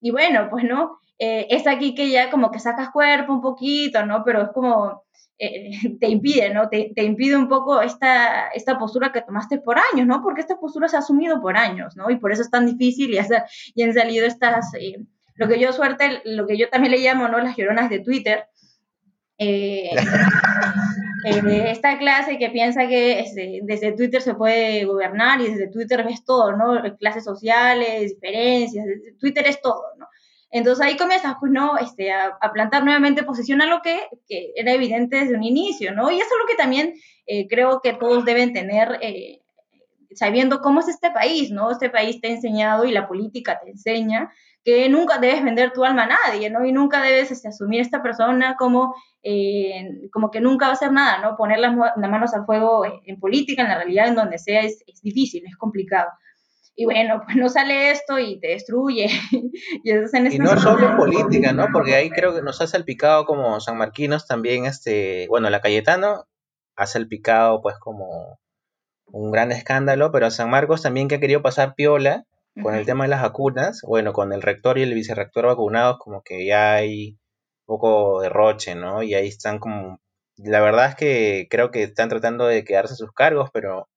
Y 0.00 0.10
bueno, 0.10 0.48
pues 0.50 0.64
no, 0.64 0.98
eh, 1.18 1.46
es 1.50 1.66
aquí 1.66 1.94
que 1.94 2.10
ya 2.10 2.30
como 2.30 2.50
que 2.50 2.60
sacas 2.60 2.90
cuerpo 2.90 3.32
un 3.32 3.40
poquito, 3.40 4.04
¿no? 4.06 4.22
Pero 4.24 4.42
es 4.42 4.48
como 4.50 5.04
eh, 5.38 5.70
te 6.00 6.08
impide, 6.08 6.52
¿no? 6.52 6.68
Te, 6.68 6.92
impide 6.96 7.36
un 7.36 7.48
poco 7.48 7.80
esta, 7.80 8.48
esta 8.48 8.78
postura 8.78 9.12
que 9.12 9.22
tomaste 9.22 9.58
por 9.58 9.78
años, 9.92 10.06
¿no? 10.06 10.22
Porque 10.22 10.40
esta 10.40 10.58
postura 10.58 10.88
se 10.88 10.96
ha 10.96 11.00
asumido 11.00 11.40
por 11.40 11.56
años, 11.56 11.96
¿no? 11.96 12.10
Y 12.10 12.16
por 12.16 12.32
eso 12.32 12.42
es 12.42 12.50
tan 12.50 12.66
difícil 12.66 13.14
y, 13.14 13.18
y 13.74 13.82
han 13.82 13.94
salido 13.94 14.26
estas, 14.26 14.74
eh, 14.74 14.98
lo 15.36 15.48
que 15.48 15.60
yo 15.60 15.72
suerte, 15.72 16.22
lo 16.24 16.46
que 16.46 16.58
yo 16.58 16.68
también 16.68 16.92
le 16.92 16.98
llamo, 16.98 17.28
¿no? 17.28 17.38
Las 17.38 17.56
lloronas 17.56 17.88
de 17.88 18.00
Twitter. 18.00 18.46
Eh, 19.38 19.90
esta 21.70 21.98
clase 21.98 22.38
que 22.38 22.50
piensa 22.50 22.88
que 22.88 23.20
este, 23.20 23.60
desde 23.62 23.92
Twitter 23.92 24.20
se 24.20 24.34
puede 24.34 24.84
gobernar 24.84 25.40
y 25.40 25.48
desde 25.48 25.68
Twitter 25.68 26.04
ves 26.04 26.24
todo, 26.24 26.56
¿no? 26.56 26.82
Clases 26.98 27.22
sociales, 27.22 28.14
diferencias, 28.14 28.84
Twitter 29.20 29.46
es 29.46 29.60
todo, 29.60 29.82
¿no? 29.96 30.07
Entonces 30.50 30.84
ahí 30.84 30.96
comienzas, 30.96 31.36
pues, 31.40 31.52
¿no? 31.52 31.76
Este, 31.78 32.10
a, 32.12 32.38
plantar 32.52 32.84
nuevamente 32.84 33.22
posición 33.22 33.60
a 33.60 33.66
lo 33.66 33.82
que, 33.82 33.98
que, 34.26 34.52
era 34.56 34.72
evidente 34.72 35.16
desde 35.16 35.36
un 35.36 35.44
inicio, 35.44 35.92
¿no? 35.94 36.10
Y 36.10 36.16
eso 36.16 36.26
es 36.26 36.40
lo 36.40 36.46
que 36.46 36.56
también 36.56 36.94
eh, 37.26 37.46
creo 37.48 37.80
que 37.82 37.92
todos 37.92 38.24
deben 38.24 38.52
tener, 38.52 38.98
eh, 39.02 39.42
sabiendo 40.14 40.60
cómo 40.60 40.80
es 40.80 40.88
este 40.88 41.10
país, 41.10 41.50
¿no? 41.50 41.70
Este 41.70 41.90
país 41.90 42.20
te 42.20 42.28
ha 42.28 42.30
enseñado 42.30 42.86
y 42.86 42.92
la 42.92 43.06
política 43.06 43.60
te 43.62 43.70
enseña 43.70 44.32
que 44.64 44.88
nunca 44.88 45.18
debes 45.18 45.44
vender 45.44 45.72
tu 45.72 45.84
alma 45.84 46.04
a 46.04 46.18
nadie, 46.30 46.50
¿no? 46.50 46.64
Y 46.64 46.72
nunca 46.72 47.02
debes 47.02 47.30
este, 47.30 47.48
asumir 47.48 47.80
a 47.80 47.82
esta 47.82 48.02
persona 48.02 48.56
como, 48.58 48.94
eh, 49.22 50.08
como 50.12 50.30
que 50.30 50.40
nunca 50.40 50.66
va 50.66 50.72
a 50.72 50.74
hacer 50.74 50.92
nada, 50.92 51.20
¿no? 51.20 51.36
Poner 51.36 51.58
las, 51.58 51.74
manos 51.74 52.34
al 52.34 52.46
fuego 52.46 52.84
en 53.04 53.20
política, 53.20 53.62
en 53.62 53.68
la 53.68 53.76
realidad, 53.76 54.08
en 54.08 54.14
donde 54.14 54.38
sea, 54.38 54.62
es, 54.62 54.82
es 54.86 55.02
difícil, 55.02 55.44
es 55.46 55.56
complicado 55.56 56.08
y 56.80 56.84
bueno, 56.84 57.22
pues 57.24 57.36
no 57.36 57.48
sale 57.48 57.90
esto 57.90 58.20
y 58.20 58.38
te 58.38 58.50
destruye. 58.50 59.08
y, 59.32 59.90
y 59.90 60.38
no 60.38 60.56
solo 60.56 60.96
política, 60.96 61.52
¿no? 61.52 61.66
Porque 61.72 61.96
ahí 61.96 62.08
creo 62.08 62.32
que 62.32 62.40
nos 62.40 62.60
ha 62.60 62.68
salpicado 62.68 63.24
como 63.24 63.58
San 63.58 63.76
Marquinos 63.78 64.28
también, 64.28 64.64
este, 64.64 65.26
bueno, 65.28 65.50
la 65.50 65.60
Cayetano 65.60 66.28
ha 66.76 66.86
salpicado 66.86 67.60
pues 67.62 67.74
como 67.80 68.38
un 69.06 69.32
gran 69.32 69.50
escándalo, 69.50 70.12
pero 70.12 70.30
San 70.30 70.50
Marcos 70.50 70.80
también 70.80 71.08
que 71.08 71.16
ha 71.16 71.20
querido 71.20 71.42
pasar 71.42 71.74
piola 71.74 72.26
con 72.62 72.76
el 72.76 72.86
tema 72.86 73.04
de 73.04 73.10
las 73.10 73.22
vacunas, 73.22 73.80
bueno, 73.82 74.12
con 74.12 74.32
el 74.32 74.40
rector 74.40 74.78
y 74.78 74.82
el 74.82 74.94
vicerrector 74.94 75.46
vacunados 75.46 75.98
como 75.98 76.22
que 76.22 76.46
ya 76.46 76.74
hay 76.74 77.18
un 77.66 77.66
poco 77.66 78.20
de 78.20 78.28
roche, 78.28 78.76
¿no? 78.76 79.02
Y 79.02 79.14
ahí 79.14 79.26
están 79.26 79.58
como, 79.58 79.98
la 80.36 80.60
verdad 80.60 80.90
es 80.90 80.94
que 80.94 81.48
creo 81.50 81.72
que 81.72 81.82
están 81.82 82.08
tratando 82.08 82.46
de 82.46 82.62
quedarse 82.62 82.94
sus 82.94 83.10
cargos, 83.10 83.50
pero 83.52 83.88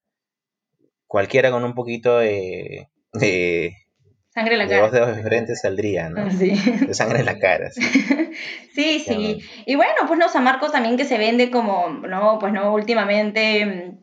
cualquiera 1.12 1.52
con 1.52 1.66
un 1.66 1.74
poquito 1.74 2.20
de, 2.20 2.88
sangre 4.30 4.54
en 4.54 4.60
la 4.60 4.68
cara. 4.70 4.82
Dos 4.84 4.92
dedos 4.94 5.18
de 5.18 5.24
frente 5.24 5.56
saldría, 5.58 6.08
¿no? 6.08 6.32
Sí. 6.32 6.52
De 6.88 6.94
sangre 6.94 7.20
en 7.20 7.26
la 7.26 7.38
cara. 7.38 7.70
Sí, 7.70 7.84
sí. 8.74 9.00
sí. 9.06 9.40
Y 9.66 9.76
bueno, 9.76 9.94
pues 10.08 10.18
no, 10.18 10.30
San 10.30 10.46
Marcos 10.46 10.72
también 10.72 10.96
que 10.96 11.04
se 11.04 11.18
vende 11.18 11.52
como, 11.52 11.90
no, 11.90 12.40
pues 12.40 12.54
no, 12.54 12.74
últimamente 12.74 13.98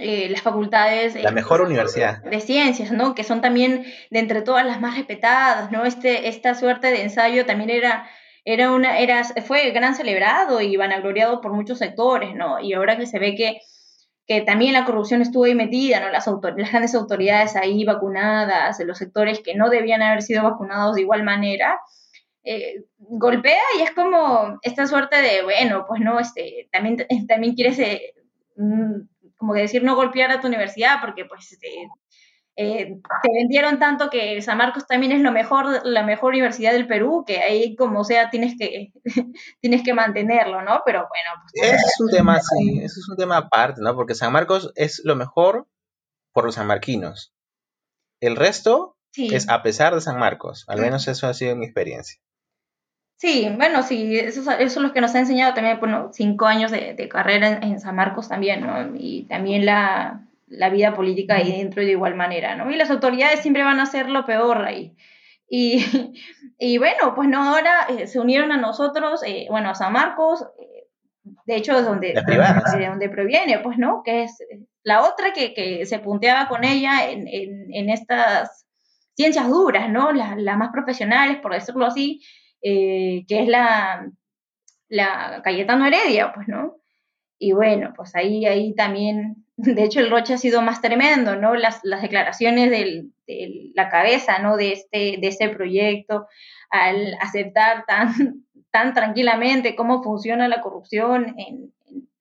eh, 0.00 0.28
las 0.30 0.42
facultades... 0.42 1.14
La 1.22 1.30
mejor 1.30 1.60
universidad. 1.60 2.20
De 2.24 2.40
ciencias, 2.40 2.90
¿no? 2.90 3.14
Que 3.14 3.22
son 3.22 3.40
también 3.40 3.84
de 4.10 4.18
entre 4.18 4.42
todas 4.42 4.66
las 4.66 4.80
más 4.80 4.96
respetadas, 4.96 5.70
¿no? 5.70 5.84
Este, 5.84 6.28
esta 6.28 6.56
suerte 6.56 6.88
de 6.88 7.02
ensayo 7.02 7.46
también 7.46 7.70
era, 7.70 8.10
era 8.44 8.72
una, 8.72 8.98
era, 8.98 9.22
fue 9.46 9.70
gran 9.70 9.94
celebrado 9.94 10.60
y 10.60 10.76
vanagloriado 10.76 11.40
por 11.40 11.52
muchos 11.52 11.78
sectores, 11.78 12.34
¿no? 12.34 12.58
Y 12.58 12.72
ahora 12.72 12.98
que 12.98 13.06
se 13.06 13.20
ve 13.20 13.36
que, 13.36 13.60
que 14.26 14.40
también 14.42 14.72
la 14.72 14.84
corrupción 14.84 15.22
estuvo 15.22 15.44
ahí 15.44 15.54
metida, 15.54 16.00
¿no? 16.00 16.10
Las, 16.10 16.26
las 16.26 16.70
grandes 16.70 16.94
autoridades 16.94 17.56
ahí 17.56 17.84
vacunadas, 17.84 18.78
los 18.80 18.98
sectores 18.98 19.40
que 19.40 19.54
no 19.54 19.68
debían 19.68 20.02
haber 20.02 20.22
sido 20.22 20.44
vacunados 20.44 20.94
de 20.94 21.02
igual 21.02 21.22
manera, 21.22 21.80
eh, 22.44 22.84
golpea 22.98 23.62
y 23.78 23.82
es 23.82 23.92
como 23.92 24.58
esta 24.62 24.86
suerte 24.86 25.20
de, 25.20 25.42
bueno, 25.42 25.84
pues 25.86 26.00
no, 26.00 26.18
este, 26.20 26.68
también, 26.72 27.06
también 27.28 27.54
quieres... 27.54 27.78
Eh, 27.78 28.14
mm, 28.56 29.12
como 29.42 29.54
que 29.54 29.62
decir 29.62 29.82
no 29.82 29.96
golpear 29.96 30.30
a 30.30 30.40
tu 30.40 30.46
universidad, 30.46 31.00
porque 31.00 31.24
pues 31.24 31.50
este, 31.50 31.66
eh, 32.54 33.00
te 33.22 33.32
vendieron 33.32 33.78
tanto 33.78 34.10
que 34.10 34.42
San 34.42 34.58
Marcos 34.58 34.86
también 34.86 35.12
es 35.12 35.22
lo 35.22 35.32
mejor, 35.32 35.86
la 35.86 36.02
mejor 36.02 36.32
universidad 36.32 36.72
del 36.72 36.86
Perú, 36.86 37.24
que 37.26 37.38
ahí 37.40 37.74
como 37.76 38.04
sea 38.04 38.28
tienes 38.28 38.56
que, 38.58 38.92
tienes 39.60 39.82
que 39.82 39.94
mantenerlo, 39.94 40.62
¿no? 40.62 40.82
Pero 40.84 41.08
bueno. 41.08 41.42
Pues, 41.54 41.72
es 41.72 42.00
un 42.00 42.10
tema, 42.10 42.40
sí, 42.40 42.78
eso 42.78 43.00
es 43.00 43.08
un 43.08 43.16
tema 43.16 43.38
aparte, 43.38 43.80
¿no? 43.80 43.94
Porque 43.94 44.14
San 44.14 44.32
Marcos 44.32 44.70
es 44.74 45.00
lo 45.04 45.16
mejor 45.16 45.66
por 46.32 46.44
los 46.44 46.56
sanmarquinos. 46.56 47.34
El 48.20 48.36
resto 48.36 48.96
es 49.16 49.48
a 49.48 49.62
pesar 49.62 49.94
de 49.94 50.00
San 50.00 50.18
Marcos, 50.18 50.64
al 50.68 50.80
menos 50.80 51.08
eso 51.08 51.26
ha 51.26 51.34
sido 51.34 51.56
mi 51.56 51.64
experiencia. 51.64 52.20
Sí, 53.16 53.48
bueno, 53.56 53.82
sí, 53.82 54.18
eso, 54.18 54.50
es 54.50 54.76
lo 54.76 54.92
que 54.92 55.00
nos 55.00 55.14
ha 55.14 55.20
enseñado 55.20 55.54
también, 55.54 55.78
bueno, 55.78 56.10
cinco 56.12 56.46
años 56.46 56.70
de, 56.70 57.08
carrera 57.08 57.60
en, 57.62 57.78
San 57.78 57.94
Marcos 57.94 58.28
también, 58.28 58.66
¿no? 58.66 58.96
Y 58.96 59.24
también 59.24 59.64
la, 59.64 60.26
vida 60.70 60.94
política 60.94 61.36
ahí 61.36 61.58
dentro 61.58 61.82
de 61.82 61.90
igual 61.90 62.14
manera, 62.14 62.56
¿no? 62.56 62.70
Y 62.70 62.76
las 62.76 62.90
autoridades 62.90 63.40
siempre 63.40 63.64
van 63.64 63.80
a 63.80 63.84
hacer 63.84 64.08
lo 64.08 64.24
peor 64.24 64.64
ahí. 64.64 64.96
Y, 65.48 65.84
y 66.58 66.78
bueno, 66.78 67.14
pues 67.14 67.28
no, 67.28 67.42
ahora 67.42 67.86
eh, 67.88 68.06
se 68.06 68.20
unieron 68.20 68.52
a 68.52 68.56
nosotros, 68.56 69.22
eh, 69.26 69.46
bueno, 69.50 69.70
a 69.70 69.74
San 69.74 69.92
Marcos, 69.92 70.44
eh, 70.58 70.88
de 71.46 71.56
hecho, 71.56 71.78
es 71.78 71.84
donde, 71.84 72.14
de 72.14 72.86
donde 72.86 73.08
proviene, 73.08 73.58
pues, 73.60 73.78
¿no? 73.78 74.02
Que 74.04 74.24
es 74.24 74.38
la 74.82 75.02
otra 75.02 75.32
que, 75.32 75.54
que 75.54 75.86
se 75.86 75.98
punteaba 75.98 76.48
con 76.48 76.64
ella 76.64 77.10
en, 77.10 77.28
en, 77.28 77.72
en 77.72 77.90
estas 77.90 78.66
ciencias 79.14 79.48
duras, 79.48 79.90
¿no? 79.90 80.12
Las, 80.12 80.36
las 80.36 80.56
más 80.56 80.70
profesionales, 80.72 81.38
por 81.38 81.52
decirlo 81.52 81.86
así, 81.86 82.20
eh, 82.62 83.24
que 83.28 83.42
es 83.42 83.48
la, 83.48 84.08
la 84.88 85.40
Cayetano 85.42 85.86
Heredia, 85.86 86.32
pues, 86.32 86.48
¿no? 86.48 86.76
Y 87.42 87.50
bueno, 87.50 87.92
pues 87.96 88.14
ahí, 88.14 88.46
ahí 88.46 88.72
también, 88.72 89.44
de 89.56 89.82
hecho 89.82 89.98
el 89.98 90.10
Roche 90.10 90.34
ha 90.34 90.38
sido 90.38 90.62
más 90.62 90.80
tremendo, 90.80 91.34
¿no? 91.34 91.56
Las, 91.56 91.80
las 91.82 92.00
declaraciones 92.00 92.70
de 92.70 93.08
la 93.74 93.88
cabeza, 93.88 94.38
¿no? 94.38 94.56
De 94.56 94.72
este, 94.72 95.18
de 95.20 95.26
este 95.26 95.48
proyecto, 95.48 96.28
al 96.70 97.16
aceptar 97.20 97.84
tan, 97.84 98.44
tan 98.70 98.94
tranquilamente 98.94 99.74
cómo 99.74 100.04
funciona 100.04 100.46
la 100.46 100.60
corrupción 100.60 101.34
en, 101.36 101.72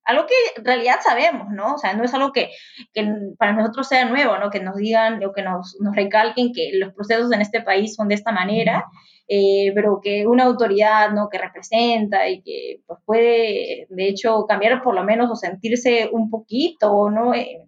algo 0.05 0.25
que 0.25 0.33
en 0.57 0.65
realidad 0.65 0.95
sabemos, 1.03 1.49
¿no? 1.51 1.75
O 1.75 1.77
sea, 1.77 1.93
no 1.93 2.03
es 2.03 2.13
algo 2.15 2.31
que, 2.31 2.49
que, 2.91 3.07
para 3.37 3.53
nosotros 3.53 3.87
sea 3.87 4.05
nuevo, 4.05 4.39
¿no? 4.39 4.49
Que 4.49 4.59
nos 4.59 4.75
digan 4.75 5.23
o 5.23 5.33
que 5.33 5.43
nos, 5.43 5.77
nos 5.79 5.95
recalquen 5.95 6.51
que 6.51 6.71
los 6.73 6.95
procesos 6.95 7.31
en 7.31 7.41
este 7.41 7.61
país 7.61 7.93
son 7.93 8.07
de 8.07 8.15
esta 8.15 8.31
manera 8.31 8.87
eh, 9.33 9.71
pero 9.73 10.01
que 10.03 10.27
una 10.27 10.43
autoridad 10.43 11.11
¿no? 11.11 11.29
que 11.29 11.38
representa 11.38 12.27
y 12.27 12.41
que 12.41 12.81
pues, 12.85 13.00
puede, 13.05 13.88
de 13.89 14.09
hecho, 14.09 14.45
cambiar 14.45 14.83
por 14.83 14.93
lo 14.93 15.05
menos 15.05 15.31
o 15.31 15.35
sentirse 15.38 16.09
un 16.11 16.29
poquito, 16.29 17.09
¿no? 17.09 17.33
Eh, 17.33 17.63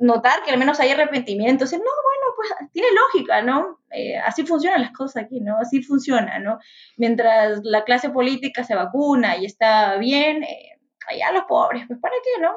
notar 0.00 0.42
que 0.44 0.50
al 0.50 0.58
menos 0.58 0.78
hay 0.78 0.90
arrepentimiento, 0.90 1.64
decir, 1.64 1.78
no, 1.78 1.84
bueno, 1.84 2.34
pues 2.36 2.70
tiene 2.72 2.88
lógica, 2.92 3.40
¿no? 3.40 3.78
Eh, 3.90 4.18
así 4.18 4.44
funcionan 4.44 4.82
las 4.82 4.92
cosas 4.92 5.24
aquí, 5.24 5.40
¿no? 5.40 5.56
Así 5.56 5.82
funciona, 5.82 6.38
¿no? 6.40 6.58
Mientras 6.98 7.60
la 7.64 7.84
clase 7.84 8.10
política 8.10 8.62
se 8.62 8.74
vacuna 8.74 9.38
y 9.38 9.46
está 9.46 9.96
bien, 9.96 10.44
allá 11.08 11.32
los 11.32 11.44
pobres, 11.44 11.84
pues 11.86 11.98
¿para 12.00 12.16
qué, 12.22 12.42
no? 12.42 12.50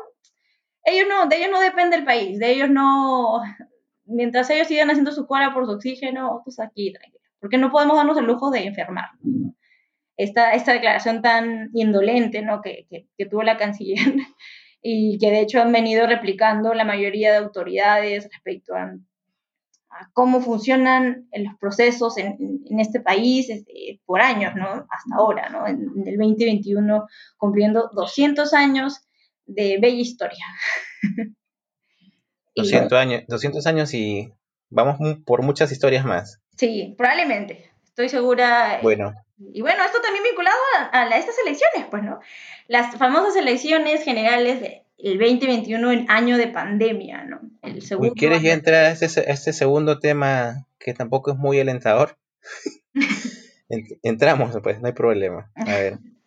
Ellos 0.83 1.07
no, 1.07 1.27
de 1.27 1.37
ellos 1.37 1.51
no 1.51 1.61
depende 1.61 1.95
el 1.95 2.03
país, 2.03 2.37
de 2.37 2.51
ellos 2.51 2.69
no, 2.69 3.41
mientras 4.03 4.49
ellos 4.49 4.67
sigan 4.67 4.89
haciendo 4.89 5.13
su 5.13 5.25
cola 5.25 5.53
por 5.53 5.65
su 5.65 5.71
oxígeno, 5.71 6.41
pues 6.43 6.59
aquí, 6.59 6.91
tranquilo 6.91 7.22
porque 7.43 7.57
no 7.57 7.73
podemos 7.73 7.97
darnos 7.97 8.17
el 8.17 8.23
lujo 8.23 8.51
de 8.51 8.65
enfermar. 8.65 9.09
Esta, 10.15 10.53
esta 10.53 10.71
declaración 10.71 11.21
tan 11.21 11.71
indolente 11.73 12.41
¿no? 12.41 12.61
que, 12.61 12.87
que, 12.89 13.25
tuvo 13.25 13.43
la 13.43 13.57
canciller 13.57 13.97
y 14.81 15.17
que 15.19 15.29
de 15.29 15.41
hecho 15.41 15.61
han 15.61 15.73
venido 15.73 16.07
replicando 16.07 16.73
la 16.73 16.85
mayoría 16.85 17.31
de 17.31 17.39
autoridades 17.39 18.29
respecto 18.31 18.75
a, 18.75 18.95
cómo 20.13 20.39
funcionan 20.39 21.27
los 21.33 21.53
procesos 21.59 22.17
en, 22.17 22.63
este 22.79 23.01
país 23.01 23.49
este, 23.49 23.99
por 24.05 24.21
años, 24.21 24.55
¿no? 24.55 24.87
hasta 24.89 25.15
ahora, 25.17 25.49
¿no? 25.49 25.67
en, 25.67 25.81
en 25.97 26.07
el 26.07 26.17
2021, 26.17 27.07
cumpliendo 27.35 27.89
200 27.93 28.53
años 28.53 29.01
de 29.45 29.79
bella 29.81 29.99
historia. 29.99 30.45
200 32.55 32.97
años, 32.97 33.23
200 33.27 33.67
años 33.67 33.93
y 33.93 34.31
vamos 34.69 34.97
por 35.25 35.41
muchas 35.41 35.73
historias 35.73 36.05
más. 36.05 36.42
Sí, 36.55 36.95
probablemente. 36.97 37.71
Estoy 37.85 38.09
segura. 38.09 38.79
Bueno. 38.81 39.13
Y 39.37 39.61
bueno, 39.61 39.83
esto 39.83 40.01
también 40.01 40.23
vinculado 40.23 40.57
a, 40.91 41.07
estas 41.17 41.35
elecciones, 41.45 41.87
pues, 41.89 42.03
¿no? 42.03 42.19
Las 42.67 42.95
famosas 42.95 43.35
elecciones 43.35 44.03
generales 44.03 44.61
del 44.61 45.19
2021 45.19 45.91
en 45.91 46.05
año 46.09 46.37
de 46.37 46.47
pandemia, 46.47 47.23
¿no? 47.23 47.41
El 47.61 47.81
segundo 47.81 48.13
¿Quieres 48.13 48.41
ya 48.41 48.53
entrar 48.53 48.85
a 48.85 48.91
este, 48.91 49.29
este, 49.31 49.53
segundo 49.53 49.99
tema 49.99 50.65
que 50.79 50.93
tampoco 50.93 51.31
es 51.31 51.37
muy 51.37 51.59
alentador? 51.59 52.17
Entramos, 54.03 54.55
pues, 54.63 54.79
no 54.81 54.87
hay 54.87 54.93
problema. 54.93 55.51
A 55.55 55.65
ver. 55.65 55.99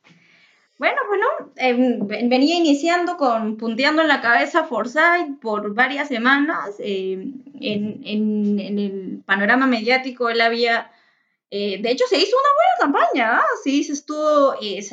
Em, 1.58 2.06
venía 2.06 2.56
iniciando 2.56 3.16
con 3.16 3.56
punteando 3.56 4.02
en 4.02 4.08
la 4.08 4.20
cabeza 4.20 4.64
Forsyth 4.64 5.40
por 5.40 5.74
varias 5.74 6.08
semanas. 6.08 6.76
Em, 6.78 7.42
en, 7.60 8.02
en, 8.04 8.78
el 8.78 9.22
panorama 9.24 9.66
mediático 9.66 10.28
él 10.28 10.42
había, 10.42 10.90
eh, 11.50 11.80
de 11.80 11.90
hecho 11.90 12.04
se 12.08 12.18
hizo 12.18 12.36
una 12.36 12.52
buena 12.58 13.00
campaña, 13.00 13.38
¿ah? 13.38 13.44
sí, 13.64 13.84
se 13.84 13.94
estuvo 13.94 14.54
eh, 14.60 14.86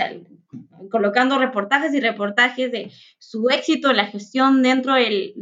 colocando 0.90 1.38
reportajes 1.38 1.94
y 1.94 2.00
reportajes 2.00 2.72
de 2.72 2.92
su 3.20 3.50
éxito 3.50 3.90
en 3.90 3.98
la 3.98 4.06
gestión 4.06 4.64
dentro 4.64 4.96
de 4.96 5.34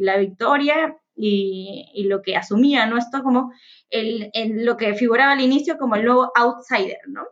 la 0.00 0.16
victoria 0.18 0.96
y, 1.16 1.90
y, 1.92 2.04
lo 2.04 2.22
que 2.22 2.36
asumía, 2.36 2.86
¿no? 2.86 2.98
Esto 2.98 3.24
como 3.24 3.52
el, 3.90 4.30
lo 4.64 4.76
que 4.76 4.94
figuraba 4.94 5.32
al 5.32 5.40
inicio 5.40 5.76
como 5.76 5.96
el 5.96 6.04
nuevo 6.04 6.30
outsider, 6.36 7.00
¿no? 7.08 7.22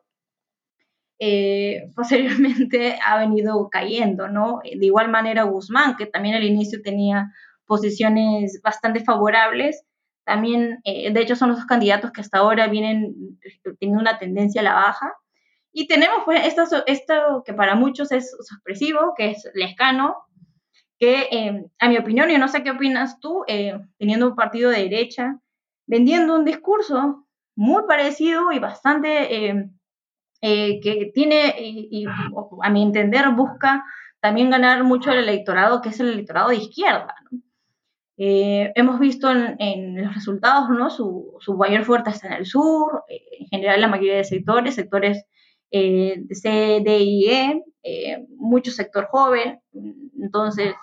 Eh, 1.19 1.91
posteriormente 1.97 2.99
ha 3.05 3.19
venido 3.19 3.69
cayendo, 3.71 4.29
¿no? 4.29 4.61
De 4.63 4.87
igual 4.87 5.11
manera 5.11 5.45
Guzmán, 5.45 5.97
que 5.97 6.07
también 6.07 6.35
al 6.35 6.45
inicio 6.45 6.83
tenía 6.83 7.33
posiciones 7.67 8.61
bastante 8.63 9.01
favorables, 9.01 9.85
también, 10.25 10.81
eh, 10.85 11.13
de 11.13 11.21
hecho, 11.21 11.37
son 11.37 11.51
los 11.51 11.59
dos 11.59 11.67
candidatos 11.67 12.11
que 12.11 12.21
hasta 12.21 12.39
ahora 12.39 12.67
vienen 12.67 13.39
teniendo 13.79 14.01
una 14.01 14.19
tendencia 14.19 14.61
a 14.61 14.65
la 14.65 14.75
baja. 14.75 15.13
Y 15.73 15.87
tenemos 15.87 16.25
pues 16.25 16.41
esto, 16.87 17.43
que 17.45 17.55
para 17.55 17.77
muchos 17.77 18.11
es 18.11 18.37
sorpresivo, 18.41 19.15
que 19.17 19.31
es 19.31 19.49
Lescano, 19.55 20.17
que 20.99 21.29
eh, 21.31 21.65
a 21.79 21.89
mi 21.89 21.97
opinión, 21.97 22.31
y 22.31 22.39
no 22.39 22.49
sé 22.49 22.65
qué 22.65 22.73
opinas 22.73 23.21
tú, 23.21 23.45
teniendo 23.99 24.29
un 24.29 24.35
partido 24.35 24.71
de 24.71 24.89
derecha, 24.89 25.39
vendiendo 25.87 26.35
un 26.35 26.45
discurso 26.45 27.27
muy 27.55 27.85
parecido 27.87 28.51
y 28.51 28.59
bastante 28.59 29.71
eh, 30.41 30.81
que 30.81 31.11
tiene, 31.15 31.55
y, 31.59 32.05
a 32.63 32.71
mi 32.71 32.83
entender, 32.83 33.31
busca 33.31 33.85
también 34.21 34.51
ganar 34.51 34.85
mucho 34.85 35.11
el 35.13 35.19
electorado, 35.19 35.81
que 35.81 35.91
es 35.91 36.01
el 36.01 36.09
electorado 36.09 36.51
de 36.51 36.57
izquierda. 36.57 37.15
Eh, 38.19 38.73
hemos 38.75 38.99
visto 38.99 39.31
en, 39.31 40.03
los 40.03 40.15
resultados, 40.15 40.71
¿no? 40.71 40.91
Su, 40.91 41.37
su, 41.41 41.57
mayor 41.57 41.85
fuerza 41.85 42.11
está 42.11 42.29
en 42.29 42.33
el 42.35 42.47
sur, 42.47 43.05
eh, 43.09 43.23
en 43.41 43.47
general 43.49 43.81
la 43.81 43.89
mayoría 43.89 44.17
de 44.17 44.25
sectores, 44.25 44.75
sectores 44.75 45.25
de 45.71 46.27
C, 46.31 46.81
D 46.85 46.99
y 47.01 47.29
E, 47.29 48.27
mucho 48.39 48.71
sector 48.71 49.09
joven, 49.11 49.61
entonces 50.19 50.75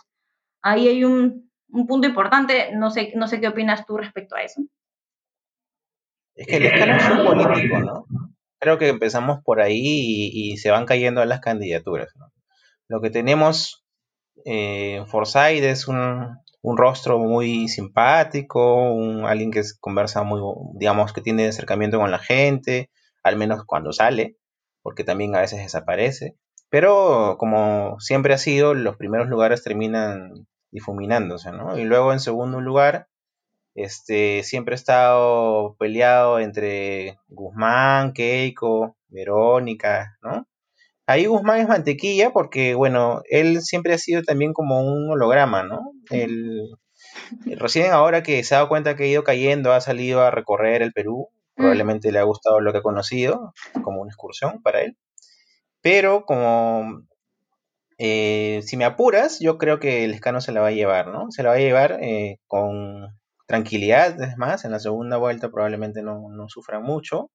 ahí 0.61 0.87
hay 0.87 1.03
un, 1.03 1.49
un, 1.69 1.87
punto 1.87 2.07
importante, 2.07 2.71
no 2.75 2.91
sé, 2.91 3.13
no 3.15 3.27
sé 3.27 3.41
qué 3.41 3.47
opinas 3.47 3.85
tú 3.85 3.97
respecto 3.97 4.35
a 4.35 4.43
eso. 4.43 4.61
Es 6.35 6.45
que 6.45 6.57
el 6.57 6.65
escalón 6.65 6.97
es 6.97 7.09
un 7.09 7.43
político, 7.43 7.79
¿no? 7.79 8.32
Creo 8.63 8.77
que 8.77 8.87
empezamos 8.87 9.41
por 9.43 9.59
ahí 9.59 9.81
y, 10.33 10.55
se 10.57 10.71
van 10.71 10.85
cayendo 10.85 11.23
las 11.25 11.41
candidaturas. 11.41 12.13
Lo 12.87 13.01
que 13.01 13.09
tenemos 13.09 13.83
eh, 14.45 15.03
Forsyth 15.07 15.63
es 15.63 15.89
un, 15.89 16.37
rostro 16.63 17.19
muy 17.19 17.67
simpático, 17.67 18.89
un, 18.93 19.25
alguien 19.25 19.51
que 19.51 19.63
conversa 19.81 20.23
muy, 20.23 20.39
digamos, 20.75 21.11
que 21.11 21.19
tiene 21.19 21.47
acercamiento 21.47 21.99
con 21.99 22.09
la 22.09 22.19
gente, 22.19 22.89
al 23.21 23.35
menos 23.35 23.65
cuando 23.65 23.91
sale, 23.91 24.37
porque 24.81 25.03
también 25.03 25.35
a 25.35 25.41
veces 25.41 25.59
desaparece. 25.59 26.37
Pero 26.69 27.35
como 27.37 27.99
siempre 27.99 28.33
ha 28.33 28.37
sido, 28.37 28.73
los 28.73 28.95
primeros 28.95 29.27
lugares 29.27 29.61
terminan 29.61 30.47
difuminándose, 30.71 31.51
¿no? 31.51 31.77
Y 31.77 31.83
luego 31.83 32.13
en 32.13 32.21
segundo 32.21 32.61
lugar, 32.61 33.09
este, 33.75 34.43
siempre 34.43 34.73
ha 34.73 34.75
estado 34.75 35.75
peleado 35.77 36.39
entre 36.39 37.17
Guzmán, 37.27 38.13
Keiko, 38.13 38.95
Verónica, 39.07 40.17
¿no? 40.21 40.47
Ahí 41.05 41.25
Guzmán 41.25 41.59
es 41.59 41.67
mantequilla 41.67 42.31
porque, 42.31 42.75
bueno, 42.75 43.21
él 43.29 43.61
siempre 43.61 43.93
ha 43.93 43.97
sido 43.97 44.23
también 44.23 44.53
como 44.53 44.79
un 44.81 45.11
holograma, 45.11 45.63
¿no? 45.63 45.91
Él, 46.09 46.69
recién 47.57 47.91
ahora 47.91 48.23
que 48.23 48.43
se 48.43 48.55
ha 48.55 48.59
dado 48.59 48.69
cuenta 48.69 48.95
que 48.95 49.03
ha 49.03 49.07
ido 49.07 49.23
cayendo, 49.23 49.73
ha 49.73 49.81
salido 49.81 50.21
a 50.21 50.31
recorrer 50.31 50.81
el 50.81 50.93
Perú, 50.93 51.29
mm. 51.55 51.61
probablemente 51.61 52.11
le 52.11 52.19
ha 52.19 52.23
gustado 52.23 52.61
lo 52.61 52.71
que 52.71 52.79
ha 52.79 52.83
conocido, 52.83 53.53
como 53.83 54.01
una 54.01 54.11
excursión 54.11 54.61
para 54.61 54.81
él. 54.81 54.97
Pero 55.81 56.25
como 56.25 57.03
eh, 57.97 58.61
si 58.63 58.77
me 58.77 58.85
apuras, 58.85 59.39
yo 59.39 59.57
creo 59.57 59.79
que 59.79 60.05
el 60.05 60.13
escano 60.13 60.41
se 60.41 60.51
la 60.51 60.61
va 60.61 60.67
a 60.67 60.71
llevar, 60.71 61.07
¿no? 61.07 61.31
Se 61.31 61.43
la 61.43 61.49
va 61.49 61.55
a 61.55 61.59
llevar 61.59 61.99
eh, 62.01 62.39
con 62.47 63.13
tranquilidad, 63.53 64.19
es 64.19 64.35
más, 64.35 64.65
en 64.65 64.71
la 64.71 64.79
segunda 64.79 65.17
vuelta 65.17 65.51
probablemente 65.51 66.01
no, 66.01 66.27
no 66.29 66.49
sufra 66.49 66.79
mucho. 66.79 67.29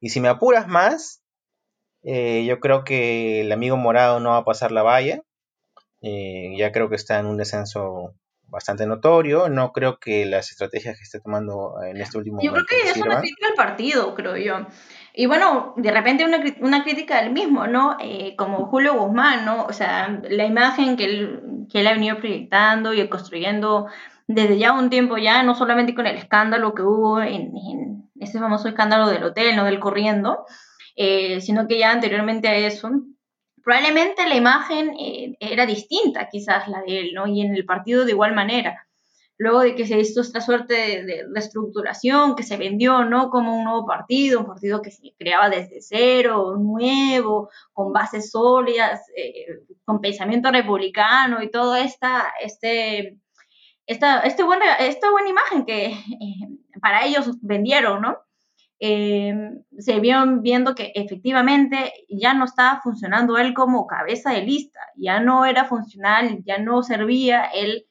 Y 0.00 0.10
si 0.10 0.20
me 0.20 0.28
apuras 0.28 0.68
más, 0.68 1.22
eh, 2.02 2.44
yo 2.44 2.60
creo 2.60 2.84
que 2.84 3.40
el 3.40 3.50
amigo 3.52 3.78
morado 3.78 4.20
no 4.20 4.30
va 4.30 4.38
a 4.38 4.44
pasar 4.44 4.70
la 4.70 4.82
valla. 4.82 5.22
ya 6.02 6.72
creo 6.72 6.90
que 6.90 6.96
está 6.96 7.18
en 7.20 7.26
un 7.26 7.38
descenso 7.38 8.14
bastante 8.42 8.84
notorio. 8.84 9.48
No 9.48 9.72
creo 9.72 9.98
que 9.98 10.26
las 10.26 10.50
estrategias 10.50 10.98
que 10.98 11.04
esté 11.04 11.20
tomando 11.20 11.76
en 11.82 11.96
este 11.96 12.18
último 12.18 12.42
Yo 12.42 12.52
creo 12.52 12.66
que 12.66 12.90
es 12.90 12.96
una 12.98 13.20
crítica 13.20 13.46
al 13.48 13.54
partido, 13.54 14.14
creo 14.14 14.36
yo. 14.36 14.66
Y 15.14 15.24
bueno, 15.24 15.72
de 15.78 15.90
repente 15.90 16.26
una, 16.26 16.42
una 16.60 16.82
crítica 16.82 17.22
del 17.22 17.32
mismo, 17.32 17.66
¿no? 17.66 17.96
Eh, 17.98 18.34
como 18.36 18.66
Julio 18.66 18.92
Guzmán, 18.92 19.46
¿no? 19.46 19.64
O 19.64 19.72
sea, 19.72 20.20
la 20.28 20.44
imagen 20.44 20.98
que 20.98 21.04
él, 21.04 21.66
que 21.70 21.80
él 21.80 21.86
ha 21.86 21.94
venido 21.94 22.18
proyectando 22.18 22.92
y 22.92 23.08
construyendo 23.08 23.86
desde 24.34 24.58
ya 24.58 24.72
un 24.72 24.90
tiempo 24.90 25.18
ya, 25.18 25.42
no 25.42 25.54
solamente 25.54 25.94
con 25.94 26.06
el 26.06 26.16
escándalo 26.16 26.74
que 26.74 26.82
hubo 26.82 27.20
en, 27.20 28.10
ese 28.18 28.38
famoso 28.38 28.68
escándalo 28.68 29.08
del 29.08 29.24
hotel, 29.24 29.56
¿no? 29.56 29.64
Del 29.64 29.80
corriendo, 29.80 30.44
eh, 30.96 31.40
sino 31.40 31.66
que 31.66 31.78
ya 31.78 31.90
anteriormente 31.90 32.48
a 32.48 32.56
eso, 32.56 32.90
probablemente 33.62 34.28
la 34.28 34.36
imagen 34.36 34.94
eh, 34.98 35.36
era 35.40 35.66
distinta 35.66 36.28
quizás 36.28 36.68
la 36.68 36.82
de 36.82 37.00
él, 37.00 37.10
¿no? 37.14 37.26
Y 37.26 37.40
en 37.40 37.54
el 37.54 37.64
partido 37.64 38.04
de 38.04 38.12
igual 38.12 38.34
manera 38.34 38.86
luego 39.42 39.60
de 39.60 39.74
que 39.74 39.86
se 39.86 39.98
hizo 39.98 40.20
esta 40.20 40.40
suerte 40.40 41.02
de, 41.04 41.26
reestructuración, 41.32 42.36
que 42.36 42.44
se 42.44 42.56
vendió, 42.56 43.04
¿no? 43.04 43.28
Como 43.28 43.56
un 43.56 43.64
nuevo 43.64 43.84
partido, 43.84 44.40
un 44.40 44.46
partido 44.46 44.80
que 44.80 44.92
se 44.92 45.14
creaba 45.18 45.50
desde 45.50 45.80
cero, 45.80 46.56
nuevo, 46.58 47.50
con 47.72 47.92
bases 47.92 48.30
sólidas, 48.30 49.00
eh, 49.16 49.64
con 49.84 50.00
pensamiento 50.00 50.50
republicano 50.52 51.42
y 51.42 51.50
todo 51.50 51.74
esta, 51.74 52.32
este, 52.40 53.18
esta, 53.86 54.20
este 54.20 54.42
buena, 54.42 54.74
esta 54.76 55.10
buena 55.10 55.28
imagen 55.28 55.64
que 55.64 55.86
eh, 55.86 56.48
para 56.80 57.04
ellos 57.04 57.38
vendieron, 57.40 58.02
¿no? 58.02 58.18
Eh, 58.80 59.34
se 59.78 60.00
vieron 60.00 60.42
viendo 60.42 60.74
que 60.74 60.90
efectivamente 60.94 61.92
ya 62.08 62.34
no 62.34 62.46
estaba 62.46 62.80
funcionando 62.82 63.38
él 63.38 63.54
como 63.54 63.86
cabeza 63.86 64.32
de 64.32 64.42
lista, 64.42 64.80
ya 64.96 65.20
no 65.20 65.44
era 65.44 65.66
funcional, 65.66 66.42
ya 66.44 66.58
no 66.58 66.82
servía 66.82 67.44
él 67.44 67.86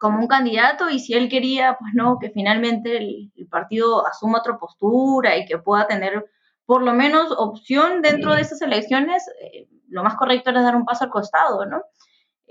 como 0.00 0.18
un 0.18 0.28
candidato 0.28 0.88
y 0.88 0.98
si 0.98 1.12
él 1.12 1.28
quería, 1.28 1.76
pues 1.78 1.92
no, 1.94 2.18
que 2.18 2.30
finalmente 2.30 2.96
el, 2.96 3.30
partido 3.50 4.06
asuma 4.06 4.38
otra 4.38 4.56
postura 4.56 5.36
y 5.36 5.44
que 5.44 5.58
pueda 5.58 5.86
tener 5.86 6.24
por 6.64 6.82
lo 6.82 6.94
menos 6.94 7.30
opción 7.36 8.00
dentro 8.00 8.34
de 8.34 8.40
esas 8.40 8.62
elecciones, 8.62 9.28
eh, 9.42 9.68
lo 9.88 10.02
más 10.02 10.16
correcto 10.16 10.50
era 10.50 10.62
dar 10.62 10.74
un 10.74 10.86
paso 10.86 11.04
al 11.04 11.10
costado, 11.10 11.66
¿no? 11.66 11.82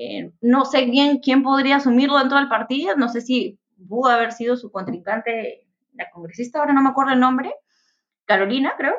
Eh, 0.01 0.31
no 0.41 0.63
sé 0.63 0.85
bien 0.85 1.19
quién 1.19 1.43
podría 1.43 1.75
asumirlo 1.75 2.17
dentro 2.17 2.37
del 2.37 2.47
partido, 2.47 2.95
no 2.95 3.09
sé 3.09 3.21
si 3.21 3.59
pudo 3.87 4.09
haber 4.09 4.31
sido 4.31 4.55
su 4.55 4.71
contrincante, 4.71 5.67
la 5.93 6.09
congresista, 6.09 6.59
ahora 6.59 6.73
no 6.73 6.81
me 6.81 6.89
acuerdo 6.89 7.11
el 7.11 7.19
nombre, 7.19 7.53
Carolina, 8.25 8.75
creo, 8.77 8.95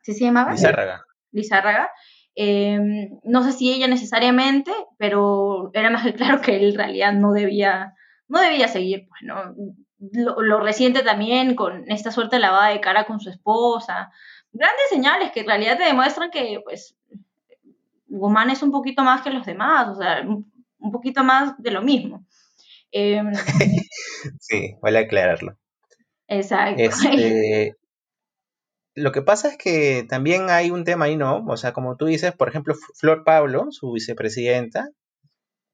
¿sí 0.00 0.14
se 0.14 0.24
llamaba? 0.24 0.52
Lizárraga. 0.52 1.04
Lizárraga, 1.32 1.90
Em, 2.38 3.18
no 3.24 3.42
sé 3.42 3.52
si 3.52 3.72
ella 3.72 3.88
necesariamente, 3.88 4.70
pero 4.98 5.70
era 5.72 5.88
más 5.90 6.04
que 6.04 6.12
claro 6.14 6.42
que 6.42 6.56
él 6.56 6.70
en 6.70 6.76
realidad 6.76 7.12
no 7.14 7.32
debía, 7.32 7.94
no 8.28 8.40
debía 8.40 8.68
seguir, 8.68 9.08
pues, 9.08 9.22
¿no? 9.22 9.54
Lo, 9.98 10.60
reciente 10.60 11.02
también 11.02 11.54
con 11.54 11.90
esta 11.90 12.10
suerte 12.12 12.38
lavada 12.38 12.68
de 12.68 12.82
cara 12.82 13.06
con 13.06 13.20
su 13.20 13.30
esposa. 13.30 14.12
Grandes 14.52 14.88
señales 14.90 15.32
que 15.32 15.40
en 15.40 15.46
realidad 15.46 15.78
te 15.78 15.84
demuestran 15.84 16.30
que, 16.30 16.60
pues, 16.62 16.94
Guzmán 18.16 18.50
es 18.50 18.62
un 18.62 18.70
poquito 18.70 19.02
más 19.02 19.22
que 19.22 19.30
los 19.30 19.46
demás, 19.46 19.88
o 19.88 19.94
sea, 19.94 20.22
un, 20.22 20.92
poquito 20.92 21.24
más 21.24 21.56
de 21.58 21.70
lo 21.70 21.82
mismo. 21.82 22.24
Em, 22.92 23.32
sí, 24.40 24.76
vale 24.80 24.98
aclararlo. 25.00 25.56
Exacto. 26.28 26.82
Este, 26.82 27.76
lo 28.94 29.12
que 29.12 29.22
pasa 29.22 29.48
es 29.48 29.58
que 29.58 30.06
también 30.08 30.50
hay 30.50 30.70
un 30.70 30.84
tema 30.84 31.06
ahí, 31.06 31.16
¿no? 31.16 31.44
O 31.46 31.56
sea, 31.56 31.72
como 31.72 31.96
tú 31.96 32.06
dices, 32.06 32.32
por 32.32 32.48
ejemplo, 32.48 32.74
Flor 32.94 33.24
Pablo, 33.24 33.66
su 33.70 33.92
vicepresidenta, 33.92 34.88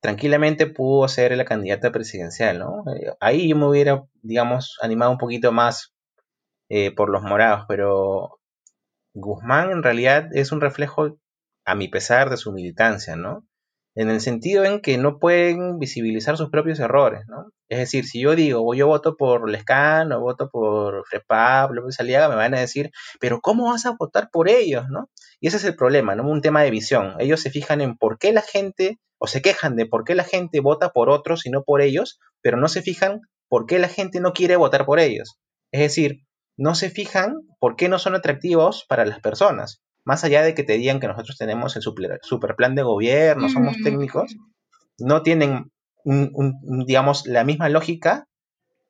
tranquilamente 0.00 0.66
pudo 0.66 1.06
ser 1.06 1.36
la 1.36 1.44
candidata 1.44 1.92
presidencial, 1.92 2.58
¿no? 2.58 2.84
Eh, 2.92 3.14
ahí 3.20 3.48
yo 3.48 3.56
me 3.56 3.66
hubiera, 3.66 4.04
digamos, 4.22 4.76
animado 4.82 5.12
un 5.12 5.18
poquito 5.18 5.52
más 5.52 5.94
eh, 6.68 6.90
por 6.90 7.08
los 7.08 7.22
morados, 7.22 7.64
pero 7.68 8.40
Guzmán 9.14 9.70
en 9.70 9.82
realidad 9.82 10.28
es 10.32 10.50
un 10.50 10.60
reflejo, 10.60 11.18
a 11.64 11.74
mi 11.74 11.88
pesar, 11.88 12.30
de 12.30 12.36
su 12.36 12.52
militancia, 12.52 13.16
¿no? 13.16 13.46
en 13.94 14.08
el 14.08 14.20
sentido 14.20 14.64
en 14.64 14.80
que 14.80 14.96
no 14.96 15.18
pueden 15.18 15.78
visibilizar 15.78 16.36
sus 16.36 16.50
propios 16.50 16.80
errores, 16.80 17.24
¿no? 17.28 17.52
Es 17.68 17.78
decir, 17.78 18.06
si 18.06 18.20
yo 18.20 18.34
digo, 18.34 18.74
yo 18.74 18.86
voto 18.86 19.16
por 19.16 19.48
Lescan 19.48 20.12
o 20.12 20.20
voto 20.20 20.48
por 20.50 21.06
Frepap, 21.06 21.72
López 21.72 22.00
Aliaga, 22.00 22.28
me 22.28 22.36
van 22.36 22.54
a 22.54 22.60
decir, 22.60 22.90
pero 23.20 23.40
¿cómo 23.40 23.70
vas 23.70 23.84
a 23.86 23.94
votar 23.98 24.30
por 24.30 24.48
ellos, 24.48 24.84
no? 24.88 25.10
Y 25.40 25.48
ese 25.48 25.58
es 25.58 25.64
el 25.64 25.76
problema, 25.76 26.14
¿no? 26.14 26.28
Un 26.28 26.40
tema 26.40 26.62
de 26.62 26.70
visión. 26.70 27.16
Ellos 27.18 27.40
se 27.40 27.50
fijan 27.50 27.80
en 27.80 27.96
por 27.96 28.18
qué 28.18 28.32
la 28.32 28.42
gente, 28.42 28.98
o 29.18 29.26
se 29.26 29.42
quejan 29.42 29.76
de 29.76 29.86
por 29.86 30.04
qué 30.04 30.14
la 30.14 30.24
gente 30.24 30.60
vota 30.60 30.90
por 30.90 31.10
otros 31.10 31.44
y 31.46 31.50
no 31.50 31.62
por 31.62 31.82
ellos, 31.82 32.18
pero 32.40 32.56
no 32.56 32.68
se 32.68 32.82
fijan 32.82 33.20
por 33.48 33.66
qué 33.66 33.78
la 33.78 33.88
gente 33.88 34.20
no 34.20 34.32
quiere 34.32 34.56
votar 34.56 34.86
por 34.86 35.00
ellos. 35.00 35.38
Es 35.70 35.80
decir, 35.80 36.24
no 36.56 36.74
se 36.74 36.90
fijan 36.90 37.36
por 37.58 37.76
qué 37.76 37.88
no 37.88 37.98
son 37.98 38.14
atractivos 38.14 38.84
para 38.88 39.04
las 39.04 39.20
personas 39.20 39.82
más 40.04 40.24
allá 40.24 40.42
de 40.42 40.54
que 40.54 40.64
te 40.64 40.74
digan 40.74 41.00
que 41.00 41.08
nosotros 41.08 41.36
tenemos 41.36 41.76
el 41.76 41.82
super, 41.82 42.56
plan 42.56 42.74
de 42.74 42.82
gobierno, 42.82 43.48
somos 43.48 43.76
técnicos, 43.82 44.36
no 44.98 45.22
tienen, 45.22 45.70
digamos, 46.04 47.26
la 47.26 47.44
misma 47.44 47.68
lógica 47.68 48.26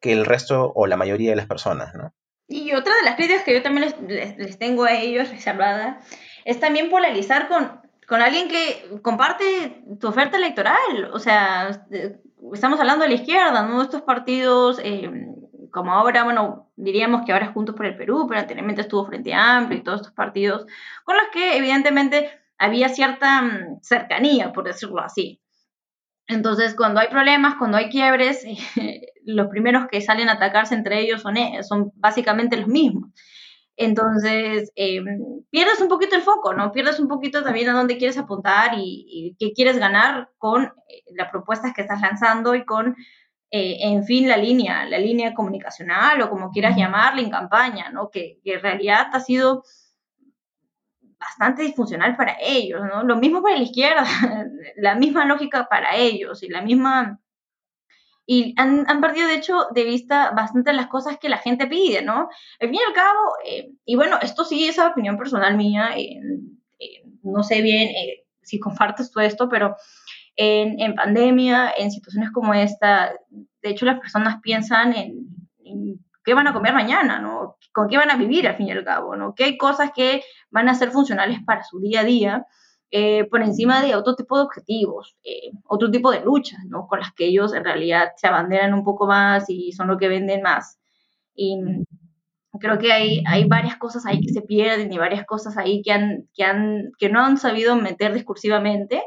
que 0.01 0.12
el 0.12 0.25
resto 0.25 0.72
o 0.75 0.87
la 0.87 0.96
mayoría 0.96 1.31
de 1.31 1.37
las 1.37 1.46
personas, 1.46 1.94
¿no? 1.94 2.12
Y 2.48 2.72
otra 2.75 2.94
de 2.96 3.03
las 3.05 3.16
críticas 3.16 3.44
que 3.44 3.55
yo 3.55 3.62
también 3.62 3.94
les, 4.09 4.59
tengo 4.59 4.85
a 4.85 4.92
ellos 4.92 5.31
reservada 5.31 6.01
es 6.44 6.61
también 6.61 6.90
polarizar 6.90 7.48
con, 7.48 7.81
con 8.07 8.20
alguien 8.20 8.48
que 8.48 9.01
comparte 9.01 9.85
tu 10.01 10.09
oferta 10.09 10.37
electoral. 10.37 11.11
O 11.12 11.18
sea, 11.18 11.87
estamos 12.53 12.81
hablando 12.81 13.05
de 13.05 13.11
la 13.11 13.14
izquierda, 13.14 13.62
¿no? 13.62 13.81
Estos 13.81 14.03
partidos 14.03 14.81
eh, 14.83 15.11
como 15.72 15.92
ahora, 15.92 16.22
bueno, 16.24 16.70
diríamos 16.76 17.24
que 17.24 17.32
ahora 17.32 17.46
es 17.46 17.52
Juntos 17.52 17.74
por 17.74 17.87
el 17.87 17.96
Perú, 17.96 18.26
pero 18.28 18.40
anteriormente 18.40 18.82
estuvo 18.82 19.06
Frente 19.06 19.35
Amplio 19.35 19.78
y 19.78 19.82
todos 19.82 20.00
estos 20.00 20.14
partidos 20.14 20.66
con 21.04 21.16
los 21.16 21.26
que 21.32 21.56
evidentemente 21.56 22.30
había 22.58 22.88
cierta 22.88 23.42
mm, 23.42 23.80
cercanía, 23.82 24.52
por 24.52 24.64
decirlo 24.64 25.00
así. 25.00 25.40
Entonces, 26.28 26.74
cuando 26.76 27.00
hay 27.00 27.08
problemas, 27.08 27.56
cuando 27.56 27.76
hay 27.78 27.88
quiebres, 27.90 28.44
los 29.24 29.48
primeros 29.48 29.87
que 29.90 30.00
salen 30.00 30.28
a 30.28 30.35
atacarse 30.35 30.74
entre 30.74 31.00
ellos 31.00 31.22
son, 31.22 31.37
eh, 31.37 31.62
son 31.62 31.92
básicamente 31.96 32.56
los 32.56 32.68
mismos. 32.68 33.11
Entonces, 33.76 34.70
em, 34.76 35.04
pierdes 35.50 35.80
un 35.80 35.88
poquito 35.88 36.14
el 36.14 36.22
foco, 36.22 36.54
¿no? 36.54 36.72
Pierdes 36.72 37.00
un 37.00 37.08
poquito 37.08 37.42
también 37.42 37.70
a 37.70 37.72
dónde 37.72 37.96
quieres 37.96 38.18
apuntar 38.18 38.74
y, 38.76 39.06
y 39.08 39.37
qué 39.38 39.52
quieres 39.54 39.78
ganar 39.78 40.30
con 40.38 40.64
eh, 40.64 41.02
las 41.16 41.30
propuestas 41.30 41.72
que 41.74 41.82
estás 41.82 42.00
lanzando 42.00 42.54
y 42.54 42.64
con 42.64 42.94
eh, 43.55 43.77
en 43.83 44.03
fin, 44.05 44.27
la 44.27 44.38
línea, 44.38 44.87
la 44.87 44.97
línea 44.97 45.35
comunicacional 45.35 46.23
o 46.23 46.31
como 46.31 46.51
quieras 46.51 46.75
llamarla 46.75 47.21
en 47.21 47.29
campaña, 47.29 47.91
¿no? 47.91 48.09
Que, 48.09 48.41
en 48.43 48.62
realidad 48.62 49.09
ha 49.12 49.21
sido 49.21 49.62
bastante 51.19 51.62
disfuncional 51.62 52.17
para 52.17 52.38
ellos, 52.41 52.81
¿no? 52.81 53.03
Lo 53.03 53.17
mismo 53.17 53.43
para 53.43 53.57
la 53.59 53.62
izquierda, 53.62 54.05
la 54.77 54.95
misma 54.95 55.27
lógica 55.27 55.69
para 55.69 55.97
ellos 55.97 56.43
y 56.43 56.49
la 56.49 56.62
misma... 56.62 57.21
Y 58.25 58.55
han, 58.57 58.87
perdido, 59.03 59.29
de 59.29 59.35
hecho, 59.35 59.67
de 59.75 59.85
vista 59.85 60.31
bastante 60.31 60.73
las 60.73 60.87
cosas 60.87 61.19
que 61.19 61.29
la 61.29 61.37
gente 61.37 61.67
pide, 61.67 62.01
¿no? 62.01 62.31
Al 62.59 62.69
fin 62.71 62.75
y 62.75 62.88
al 62.88 62.95
cabo, 62.95 63.19
eh, 63.45 63.73
y 63.85 63.97
bueno, 63.97 64.19
esto 64.23 64.45
sí 64.47 64.67
es 64.67 64.79
opinión 64.79 65.19
personal 65.19 65.59
mía, 65.59 65.91
no 67.23 67.43
sé 67.43 67.61
bien 67.61 67.88
eh, 67.88 68.25
si 68.41 68.59
compartes 68.59 69.11
todo 69.11 69.23
esto, 69.25 69.49
pero 69.51 69.77
en, 70.37 70.95
pandemia, 70.95 71.73
en 71.77 71.90
situaciones 71.90 72.31
como 72.31 72.55
esta, 72.55 73.12
de 73.31 73.71
hecho 73.71 73.87
las 73.87 74.01
personas 74.01 74.40
piensan 74.42 74.95
en, 74.95 75.29
qué 76.25 76.35
van 76.35 76.47
a 76.47 76.53
comer 76.53 76.73
mañana, 76.73 77.18
¿no? 77.18 77.57
Con 77.73 77.88
qué 77.88 77.97
van 77.97 78.11
a 78.11 78.16
vivir 78.16 78.47
al 78.47 78.57
fin 78.57 78.68
y 78.68 78.73
al 78.73 78.85
cabo, 78.85 79.16
¿no? 79.16 79.35
¿Qué 79.35 79.45
hay 79.45 79.59
cosas 79.59 79.90
que 79.95 80.23
van 80.51 80.68
a 80.68 80.75
ser 80.75 80.90
funcionales 80.90 81.40
para 81.45 81.64
su 81.64 81.81
día 81.81 82.01
a 82.01 82.05
día? 82.05 82.47
eh, 82.95 83.25
por 83.25 83.40
encima 83.42 83.83
de 83.83 83.95
otro 83.95 84.14
tipo 84.14 84.37
de 84.37 84.45
objetivos, 84.45 85.16
eh, 85.25 85.51
otro 85.64 85.90
tipo 85.90 86.12
de 86.12 86.21
luchas, 86.21 86.61
¿no? 86.66 86.87
Con 86.87 87.01
las 87.01 87.12
que 87.14 87.25
ellos 87.25 87.55
en 87.55 87.64
realidad 87.64 88.12
se 88.16 88.27
abanderan 88.27 88.75
un 88.75 88.85
poco 88.85 89.07
más 89.07 89.49
y 89.49 89.73
son 89.73 89.88
lo 89.88 89.97
que 89.97 90.09
venden 90.09 90.42
más. 90.42 90.79
Y 91.35 91.59
creo 92.61 92.79
que 92.79 92.92
hay, 92.92 93.25
hay 93.27 93.47
varias 93.47 93.77
cosas 93.77 94.05
ahí 94.05 94.21
que 94.21 94.35
se 94.35 94.42
pierden 94.42 94.92
y 94.92 94.99
varias 94.99 95.25
cosas 95.25 95.57
ahí 95.57 95.81
que, 95.83 95.90
han, 95.90 96.29
que, 96.35 96.45
han, 96.45 96.92
que 96.99 97.09
no 97.09 97.25
han 97.25 97.38
sabido 97.38 97.77
meter 97.77 98.12
discursivamente 98.12 99.03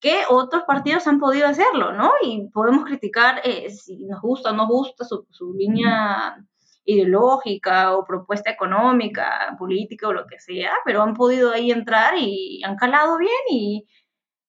que 0.00 0.22
otros 0.28 0.62
partidos 0.64 1.06
han 1.06 1.18
podido 1.18 1.48
hacerlo, 1.48 1.92
¿no? 1.92 2.12
Y 2.22 2.48
podemos 2.52 2.84
criticar 2.84 3.40
eh, 3.44 3.70
si 3.70 4.04
nos 4.04 4.20
gusta 4.20 4.50
o 4.50 4.54
no 4.54 4.66
gusta 4.66 5.04
su, 5.04 5.54
línea 5.54 6.36
ideológica 6.84 7.96
o 7.96 8.04
propuesta 8.04 8.50
económica, 8.50 9.54
política 9.58 10.08
o 10.08 10.12
lo 10.12 10.26
que 10.26 10.38
sea, 10.38 10.72
pero 10.84 11.02
han 11.02 11.14
podido 11.14 11.52
ahí 11.52 11.70
entrar 11.70 12.14
y 12.16 12.62
han 12.64 12.76
calado 12.76 13.18
bien 13.18 13.30
y, 13.50 13.86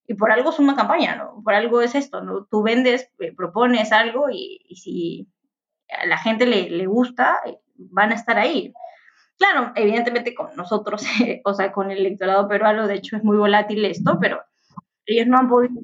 y 0.10 0.16
por 0.16 0.32
algo 0.32 0.50
es 0.50 0.58
una 0.58 0.76
campaña, 0.76 1.16
¿no? 1.16 1.42
Por 1.44 1.54
algo 1.54 1.82
es 1.82 1.94
esto, 1.94 2.22
¿no? 2.22 2.46
Tú 2.46 2.64
vendes, 2.64 3.12
eh, 3.20 3.32
propones 3.32 3.92
algo 3.92 4.28
y, 4.32 4.60
si 4.76 5.28
a 5.88 6.08
la 6.08 6.18
gente 6.18 6.48
le, 6.48 6.70
le, 6.70 6.88
gusta, 6.88 7.40
eh, 7.46 7.60
van 7.76 8.12
a 8.12 8.16
estar 8.16 8.40
ahí. 8.40 8.74
Claro, 9.38 9.72
evidentemente 9.76 10.34
con 10.34 10.56
nosotros, 10.56 11.04
o 11.46 11.54
sea, 11.54 11.72
con 11.72 11.92
el 11.92 12.00
electorado 12.00 12.48
peruano, 12.48 12.88
de 12.88 12.96
hecho 12.96 13.18
es 13.18 13.24
muy 13.24 13.38
volátil 13.38 13.86
esto, 13.86 14.18
pero 14.20 14.42
ellos 15.14 15.28
no 15.28 15.38
han 15.38 15.50
podido, 15.50 15.82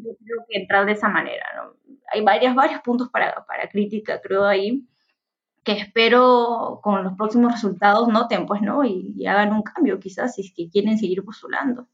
entrar 0.50 0.86
de 0.86 0.94
esa 0.94 1.10
manera, 1.10 1.46
¿no? 1.56 1.74
Hay 2.12 2.22
varios, 2.22 2.56
varios 2.56 2.82
puntos 2.82 3.10
para, 3.10 3.46
para 3.46 3.68
crítica, 3.70 4.22
creo, 4.22 4.46
ahí, 4.46 4.86
que 5.64 5.74
espero 5.74 6.80
con 6.84 7.04
los 7.04 7.14
próximos 7.18 7.54
resultados 7.54 8.08
noten, 8.08 8.46
pues, 8.46 8.62
¿no? 8.62 8.86
Y, 8.86 9.26
hagan 9.28 9.52
un 9.52 9.64
cambio, 9.64 10.00
quizás, 10.00 10.36
si 10.36 10.70
quieren 10.72 10.98
seguir 10.98 11.24
postulando. 11.24 11.88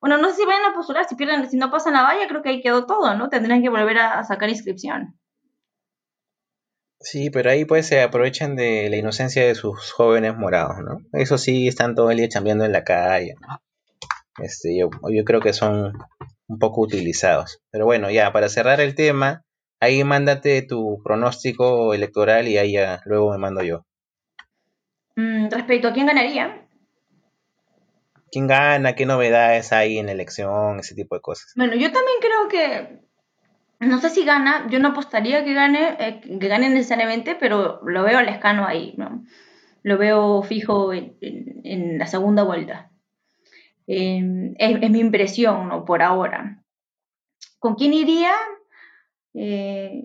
Bueno, 0.00 0.18
no 0.18 0.28
sé 0.28 0.36
si 0.36 0.44
vayan 0.44 0.70
a 0.70 0.74
postular, 0.74 1.06
si 1.08 1.14
pierden, 1.14 1.48
si 1.48 1.56
no 1.56 1.70
pasan 1.70 1.94
la 1.94 2.02
valla, 2.02 2.28
creo 2.28 2.42
que 2.42 2.50
ahí 2.50 2.60
quedó 2.60 2.86
todo, 2.86 3.14
¿no? 3.14 3.28
Tendrían 3.28 3.62
que 3.62 3.70
volver 3.70 3.98
a, 3.98 4.22
sacar 4.24 4.50
inscripción. 4.50 5.18
Sí, 7.00 7.30
pero 7.30 7.50
ahí 7.50 7.64
pues 7.64 7.86
se 7.86 8.02
aprovechan 8.02 8.56
de 8.56 8.88
la 8.90 8.96
inocencia 8.96 9.46
de 9.46 9.54
sus 9.54 9.92
jóvenes 9.92 10.36
morados, 10.36 10.76
¿no? 10.84 10.98
Eso 11.12 11.38
sí, 11.38 11.68
están 11.68 11.94
todo 11.94 12.10
el 12.10 12.18
día 12.18 12.28
chambeando 12.28 12.64
en 12.64 12.72
la 12.72 12.84
calle. 12.84 13.34
Este, 14.38 14.78
yo, 14.78 14.90
yo 15.10 15.24
creo 15.24 15.40
que 15.40 15.52
son 15.52 15.92
un 16.48 16.58
poco 16.58 16.82
utilizados. 16.82 17.60
Pero 17.70 17.84
bueno, 17.84 18.10
ya, 18.10 18.32
para 18.32 18.48
cerrar 18.48 18.80
el 18.80 18.94
tema, 18.94 19.46
Ahí 19.78 20.02
mándate 20.04 20.62
tu 20.62 21.02
pronóstico 21.04 21.92
electoral 21.92 22.48
y 22.48 22.56
ahí 22.56 22.72
ya 22.72 23.02
luego 23.04 23.30
me 23.32 23.38
mando 23.38 23.62
yo. 23.62 23.84
Mm, 25.16 25.48
respecto 25.50 25.88
a 25.88 25.92
quién 25.92 26.06
ganaría. 26.06 26.66
¿Quién 28.32 28.46
gana? 28.46 28.94
¿Qué 28.94 29.04
novedades 29.04 29.72
hay 29.72 29.98
en 29.98 30.06
la 30.06 30.12
elección? 30.12 30.80
Ese 30.80 30.94
tipo 30.94 31.14
de 31.14 31.20
cosas. 31.20 31.52
Bueno, 31.56 31.74
yo 31.74 31.92
también 31.92 32.18
creo 32.20 32.48
que, 32.48 33.00
no 33.80 33.98
sé 34.00 34.10
si 34.10 34.24
gana, 34.24 34.66
yo 34.70 34.78
no 34.78 34.88
apostaría 34.88 35.44
que 35.44 35.52
gane, 35.52 35.96
eh, 36.00 36.20
que 36.20 36.48
gane 36.48 36.70
necesariamente, 36.70 37.36
pero 37.38 37.80
lo 37.84 38.02
veo 38.02 38.18
al 38.18 38.28
escano 38.28 38.66
ahí, 38.66 38.94
¿no? 38.96 39.24
Lo 39.82 39.98
veo 39.98 40.42
fijo 40.42 40.92
en, 40.92 41.98
la 41.98 42.06
segunda 42.06 42.42
vuelta. 42.42 42.90
Em, 43.86 44.54
es, 44.58 44.90
mi 44.90 45.00
impresión, 45.00 45.68
¿no? 45.68 45.84
Por 45.84 46.02
ahora. 46.02 46.62
¿Con 47.58 47.74
quién 47.74 47.92
iría? 47.94 48.32
Eh, 49.34 50.04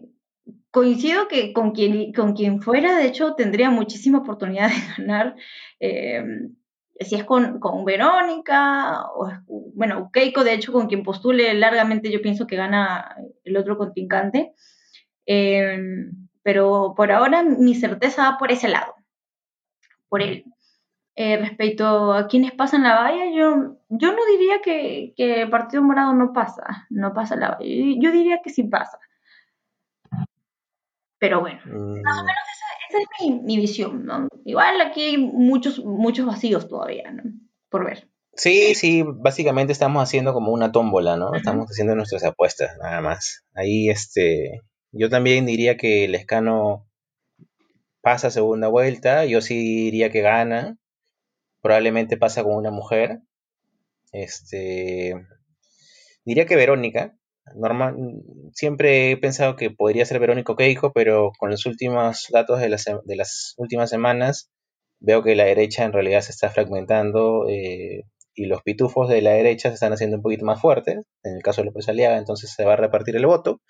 coincido 0.72 1.28
que 1.28 1.54
con 1.54 1.72
quien, 1.72 2.14
con 2.14 2.34
quien 2.34 2.62
fuera, 2.62 2.98
de 2.98 3.08
hecho, 3.08 3.36
tendría 3.36 3.70
muchísima 3.70 4.20
oportunidad 4.20 4.70
de 4.70 4.76
ganar. 4.98 5.36
Eh, 5.80 6.24
si 7.00 7.16
es 7.16 7.24
con, 7.24 7.60
Verónica, 7.86 9.06
o 9.16 9.30
bueno, 9.74 10.12
Keiko, 10.14 10.44
de 10.44 10.54
hecho, 10.54 10.72
con 10.72 10.88
quien 10.88 11.04
postule 11.04 11.54
largamente, 11.56 12.12
yo 12.12 12.22
pienso 12.22 12.46
que 12.46 12.56
gana 12.56 13.16
el 13.44 13.58
otro 13.58 13.78
contrincante. 13.78 14.54
Eh, 15.26 15.80
pero 16.44 16.94
por 16.96 17.12
ahora 17.12 17.44
mi 17.44 17.76
certeza 17.76 18.32
va 18.32 18.38
por 18.38 18.52
ese 18.52 18.68
lado, 18.68 18.96
por 20.10 20.22
él. 20.22 20.46
Respecto 21.38 22.14
a 22.14 22.28
quienes 22.28 22.52
pasan 22.52 22.84
la 22.84 22.96
valla, 22.96 23.26
yo, 23.26 23.78
yo 23.90 24.12
no 24.12 24.26
diría 24.32 24.62
que, 24.64 25.14
que, 25.16 25.42
el 25.44 25.50
Partido 25.50 25.84
Morado 25.84 26.14
no 26.14 26.34
pasa, 26.34 26.88
no 26.90 27.14
pasa 27.14 27.36
la 27.36 27.52
valla. 27.52 27.66
Yo 28.00 28.12
diría 28.12 28.42
que 28.44 28.50
sí 28.50 28.64
pasa. 28.64 29.00
Pero 31.20 31.40
bueno, 31.40 31.60
más 31.66 32.18
o 32.18 32.24
mm. 32.24 32.26
menos 32.26 32.48
esa, 32.90 32.98
es 33.00 33.44
mi, 33.44 33.58
visión, 33.58 34.06
¿no? 34.06 34.28
Igual 34.44 34.82
aquí 34.82 35.04
hay 35.04 35.18
muchos, 35.18 35.80
muchos 35.86 36.26
vacíos 36.26 36.68
todavía, 36.68 37.12
¿no? 37.12 37.24
Por 37.70 37.86
ver. 37.86 38.08
Sí, 38.34 38.74
sí, 38.74 39.04
básicamente 39.06 39.72
estamos 39.72 40.02
haciendo 40.02 40.34
como 40.34 40.52
una 40.52 40.72
tómbola, 40.72 41.18
¿no? 41.18 41.36
Estamos 41.36 41.68
haciendo 41.68 41.96
nuestras 41.96 42.24
apuestas, 42.24 42.76
nada 42.82 43.02
más. 43.02 43.46
Ahí, 43.54 43.90
este, 43.90 44.62
yo 44.92 45.10
también 45.10 45.46
diría 45.46 45.78
que 45.78 46.06
el 46.06 46.16
escano 46.16 46.88
pasa 48.02 48.32
segunda 48.32 48.68
vuelta, 48.68 49.26
yo 49.26 49.42
sí 49.42 49.56
diría 49.56 50.10
que 50.10 50.22
gana, 50.22 50.78
probablemente 51.62 52.18
pasa 52.18 52.44
con 52.44 52.56
una 52.56 52.72
mujer, 52.72 53.20
este, 54.12 55.16
diría 56.26 56.46
que 56.46 56.56
Verónica, 56.56 57.16
normal, 57.56 57.96
siempre 58.54 59.12
he 59.12 59.18
pensado 59.18 59.56
que 59.56 59.72
podría 59.72 60.06
ser 60.06 60.20
Verónico 60.20 60.56
Keiko, 60.56 60.92
pero 60.94 61.32
con 61.38 61.50
los 61.50 61.66
últimos 61.66 62.28
datos 62.32 62.60
de 62.60 62.70
las, 62.70 62.86
de 62.86 63.16
las 63.16 63.54
últimas 63.58 63.90
semanas 63.90 64.52
veo 65.00 65.24
que 65.24 65.36
la 65.36 65.46
derecha 65.46 65.84
en 65.84 65.94
realidad 65.94 66.22
se 66.22 66.32
está 66.32 66.50
fragmentando 66.50 67.48
eh, 67.50 68.04
y 68.34 68.46
los 68.46 68.62
pitufos 68.62 69.10
de 69.10 69.22
la 69.22 69.32
derecha 69.32 69.70
se 69.70 69.76
están 69.76 69.94
haciendo 69.94 70.18
un 70.18 70.24
poquito 70.24 70.46
más 70.46 70.62
fuertes. 70.62 71.00
En 71.24 71.36
el 71.36 71.44
caso 71.44 71.62
de 71.62 71.66
López 71.66 71.90
Aliaga, 71.90 72.18
entonces 72.18 72.54
se 72.56 72.66
va 72.66 72.74
a 72.74 72.78
repartir 72.78 73.16
el 73.16 73.26
voto. 73.26 73.62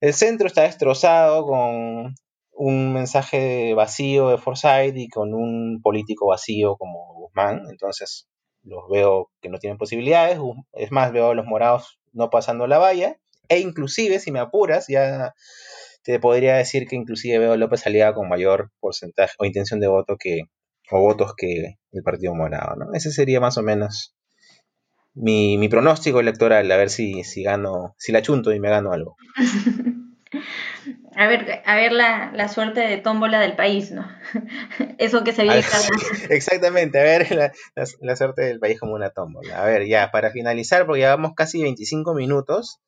El 0.00 0.12
centro 0.12 0.46
está 0.46 0.62
destrozado 0.62 1.46
con 1.46 2.14
un 2.56 2.92
mensaje 2.92 3.74
vacío 3.74 4.28
de 4.28 4.38
Forsyth 4.38 4.96
y 4.96 5.08
con 5.08 5.34
un 5.34 5.80
político 5.82 6.28
vacío 6.28 6.76
como 6.76 7.14
Guzmán. 7.14 7.62
Entonces 7.70 8.28
los 8.62 8.88
veo 8.90 9.30
que 9.40 9.48
no 9.48 9.58
tienen 9.58 9.78
posibilidades. 9.78 10.38
Es 10.72 10.90
más, 10.90 11.12
veo 11.12 11.30
a 11.30 11.34
los 11.34 11.46
morados 11.46 11.98
no 12.12 12.30
pasando 12.30 12.66
la 12.66 12.78
valla. 12.78 13.18
E 13.48 13.58
inclusive, 13.58 14.20
si 14.20 14.32
me 14.32 14.40
apuras, 14.40 14.86
ya 14.88 15.34
te 16.02 16.18
podría 16.18 16.56
decir 16.56 16.86
que 16.86 16.96
inclusive 16.96 17.38
veo 17.38 17.52
a 17.52 17.56
López 17.56 17.86
Aliaga 17.86 18.14
con 18.14 18.28
mayor 18.28 18.70
porcentaje 18.80 19.34
o 19.38 19.44
intención 19.44 19.80
de 19.80 19.88
voto 19.88 20.16
que, 20.18 20.42
o 20.90 21.00
votos 21.00 21.34
que 21.36 21.76
el 21.92 22.02
Partido 22.02 22.34
Morado, 22.34 22.76
¿no? 22.76 22.94
Ese 22.94 23.10
sería 23.10 23.40
más 23.40 23.58
o 23.58 23.62
menos 23.62 24.14
mi, 25.14 25.58
mi 25.58 25.68
pronóstico 25.68 26.20
electoral, 26.20 26.70
a 26.70 26.76
ver 26.76 26.90
si, 26.90 27.24
si 27.24 27.42
gano, 27.42 27.94
si 27.98 28.12
la 28.12 28.22
chunto 28.22 28.52
y 28.52 28.60
me 28.60 28.70
gano 28.70 28.92
algo. 28.92 29.16
A 31.16 31.26
ver, 31.28 31.62
a 31.64 31.76
ver 31.76 31.92
la, 31.92 32.32
la, 32.34 32.48
suerte 32.48 32.80
de 32.80 32.98
tómbola 32.98 33.40
del 33.40 33.54
país, 33.54 33.92
¿no? 33.92 34.06
Eso 34.98 35.22
que 35.22 35.32
se 35.32 35.42
viene 35.42 35.62
cada 35.62 35.86
Exactamente, 36.30 36.98
a 36.98 37.04
ver 37.04 37.30
la, 37.30 37.52
la, 38.00 38.16
suerte 38.16 38.42
del 38.42 38.58
país 38.58 38.80
como 38.80 38.94
una 38.94 39.10
tómbola. 39.10 39.62
A 39.62 39.64
ver, 39.64 39.86
ya, 39.86 40.10
para 40.10 40.30
finalizar, 40.30 40.86
porque 40.86 41.02
llevamos 41.02 41.34
casi 41.36 41.62
25 41.62 42.14
minutos 42.14 42.80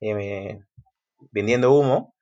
eh, 0.00 0.58
vendiendo 1.30 1.72
humo, 1.72 2.14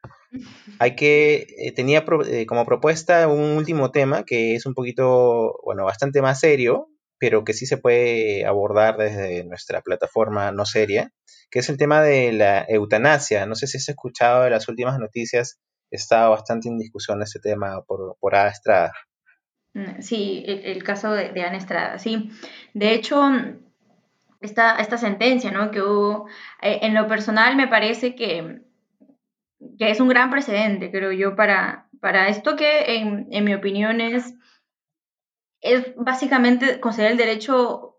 hay 0.79 0.95
que, 0.95 1.47
eh, 1.59 1.73
tenía 1.73 2.05
eh, 2.27 2.47
como 2.47 2.67
propuesta 2.67 3.27
un 3.29 3.57
último 3.57 3.91
tema 3.91 4.25
que 4.25 4.55
es 4.55 4.67
un 4.67 4.75
poquito, 4.75 5.59
bueno, 5.65 5.85
bastante 5.85 6.21
más 6.21 6.41
serio, 6.41 6.89
pero 7.18 7.44
que 7.44 7.52
sí 7.52 7.66
se 7.66 7.79
puede 7.79 8.44
abordar 8.46 8.96
desde 8.96 9.44
nuestra 9.44 9.81
plataforma 9.81 10.52
no 10.52 10.66
seria, 10.66 11.12
que 11.50 11.61
es 11.61 11.68
el 11.68 11.76
tema 11.76 12.02
de 12.02 12.33
la 12.33 12.64
eutanasia. 12.68 13.46
No 13.46 13.55
sé 13.55 13.66
si 13.66 13.79
has 13.79 13.88
escuchado 13.88 14.44
de 14.44 14.50
las 14.50 14.68
últimas 14.68 14.98
noticias, 14.98 15.59
está 15.90 16.29
bastante 16.29 16.68
en 16.68 16.79
discusión 16.79 17.22
ese 17.22 17.40
tema 17.40 17.83
por, 17.87 18.16
por 18.20 18.35
Ana 18.35 18.50
Estrada. 18.50 18.92
Mm, 19.74 20.00
sí, 20.00 20.44
el, 20.46 20.83
caso 20.83 21.12
de, 21.12 21.31
de, 21.33 21.42
Ana 21.42 21.59
Estrada, 21.59 21.98
sí. 21.98 22.31
De 22.74 22.94
hecho, 22.94 23.22
esta, 24.40 24.76
esta 24.76 24.98
sentencia, 24.98 25.50
¿no? 25.50 25.70
Que 25.70 25.83
hubo, 25.83 26.29
eh, 26.62 26.81
en 26.83 26.94
lo 26.94 27.07
personal 27.09 27.57
me 27.57 27.68
parece 27.68 28.14
que, 28.14 28.62
que, 29.79 29.90
es 29.90 30.00
un 30.00 30.09
gran 30.09 30.31
precedente, 30.31 30.90
creo 30.90 31.12
yo, 31.12 31.37
para, 31.37 31.88
para 32.00 32.29
esto 32.29 32.57
que 32.57 32.96
en, 32.96 33.29
en 33.31 33.44
mi 33.44 33.55
opinión 33.55 34.00
es, 34.00 34.35
es 35.72 35.94
básicamente 35.96 36.81
conceder 36.81 37.12
el 37.12 37.16
derecho 37.16 37.96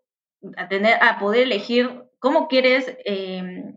a, 0.55 0.67
tener, 0.67 1.01
a 1.01 1.19
poder 1.19 1.43
elegir 1.43 2.03
cómo 2.19 2.47
quieres 2.47 2.97
eh, 3.05 3.73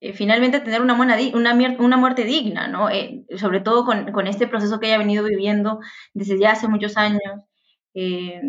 eh, 0.00 0.12
finalmente 0.12 0.60
tener 0.60 0.82
una, 0.82 0.94
buena, 0.94 1.16
una, 1.34 1.54
una 1.78 1.96
muerte 1.96 2.24
digna, 2.24 2.68
¿no? 2.68 2.90
Eh, 2.90 3.24
sobre 3.36 3.60
todo 3.60 3.84
con, 3.84 4.12
con, 4.12 4.26
este 4.26 4.46
proceso 4.46 4.78
que 4.80 4.86
ella 4.86 4.96
ha 4.96 4.98
venido 4.98 5.24
viviendo 5.24 5.80
desde 6.12 6.38
ya 6.38 6.52
hace 6.52 6.68
muchos 6.68 6.96
años, 6.96 7.20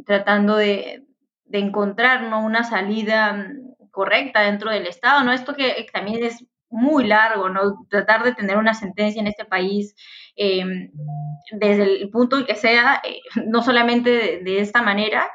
tratando 0.05 0.55
de, 0.55 1.05
de 1.45 1.59
encontrar 1.59 2.23
¿no? 2.23 2.43
una 2.43 2.63
salida 2.63 3.33
mm, 3.33 3.89
correcta 3.91 4.41
dentro 4.41 4.71
del 4.71 4.87
Estado, 4.87 5.23
¿no? 5.23 5.31
Esto 5.31 5.55
que 5.55 5.85
también 5.93 6.23
es 6.23 6.45
muy 6.69 7.07
largo, 7.07 7.49
¿no? 7.49 7.85
Tratar 7.89 8.23
de 8.23 8.33
tener 8.33 8.57
una 8.57 8.73
sentencia 8.73 9.21
en 9.21 9.27
este 9.27 9.45
país 9.45 9.95
desde 10.35 11.83
el 11.83 12.09
punto 12.09 12.45
que 12.45 12.55
sea, 12.55 13.01
no 13.45 13.61
solamente 13.63 14.09
de, 14.09 14.43
de 14.43 14.59
esta 14.59 14.81
manera, 14.81 15.29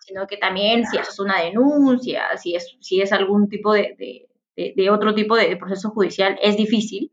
sino 0.00 0.26
que 0.26 0.36
también 0.36 0.86
si 0.86 0.98
es 0.98 1.18
una 1.18 1.40
denuncia, 1.40 2.36
si 2.36 2.54
es, 2.54 2.76
si 2.80 3.00
es 3.00 3.12
algún 3.12 3.48
tipo 3.48 3.72
de, 3.72 4.28
de, 4.56 4.90
otro 4.90 5.14
tipo 5.14 5.36
de 5.36 5.56
proceso 5.56 5.90
judicial, 5.90 6.38
es 6.42 6.56
difícil. 6.56 7.10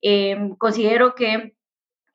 Eh, 0.00 0.36
considero 0.58 1.14
que 1.14 1.56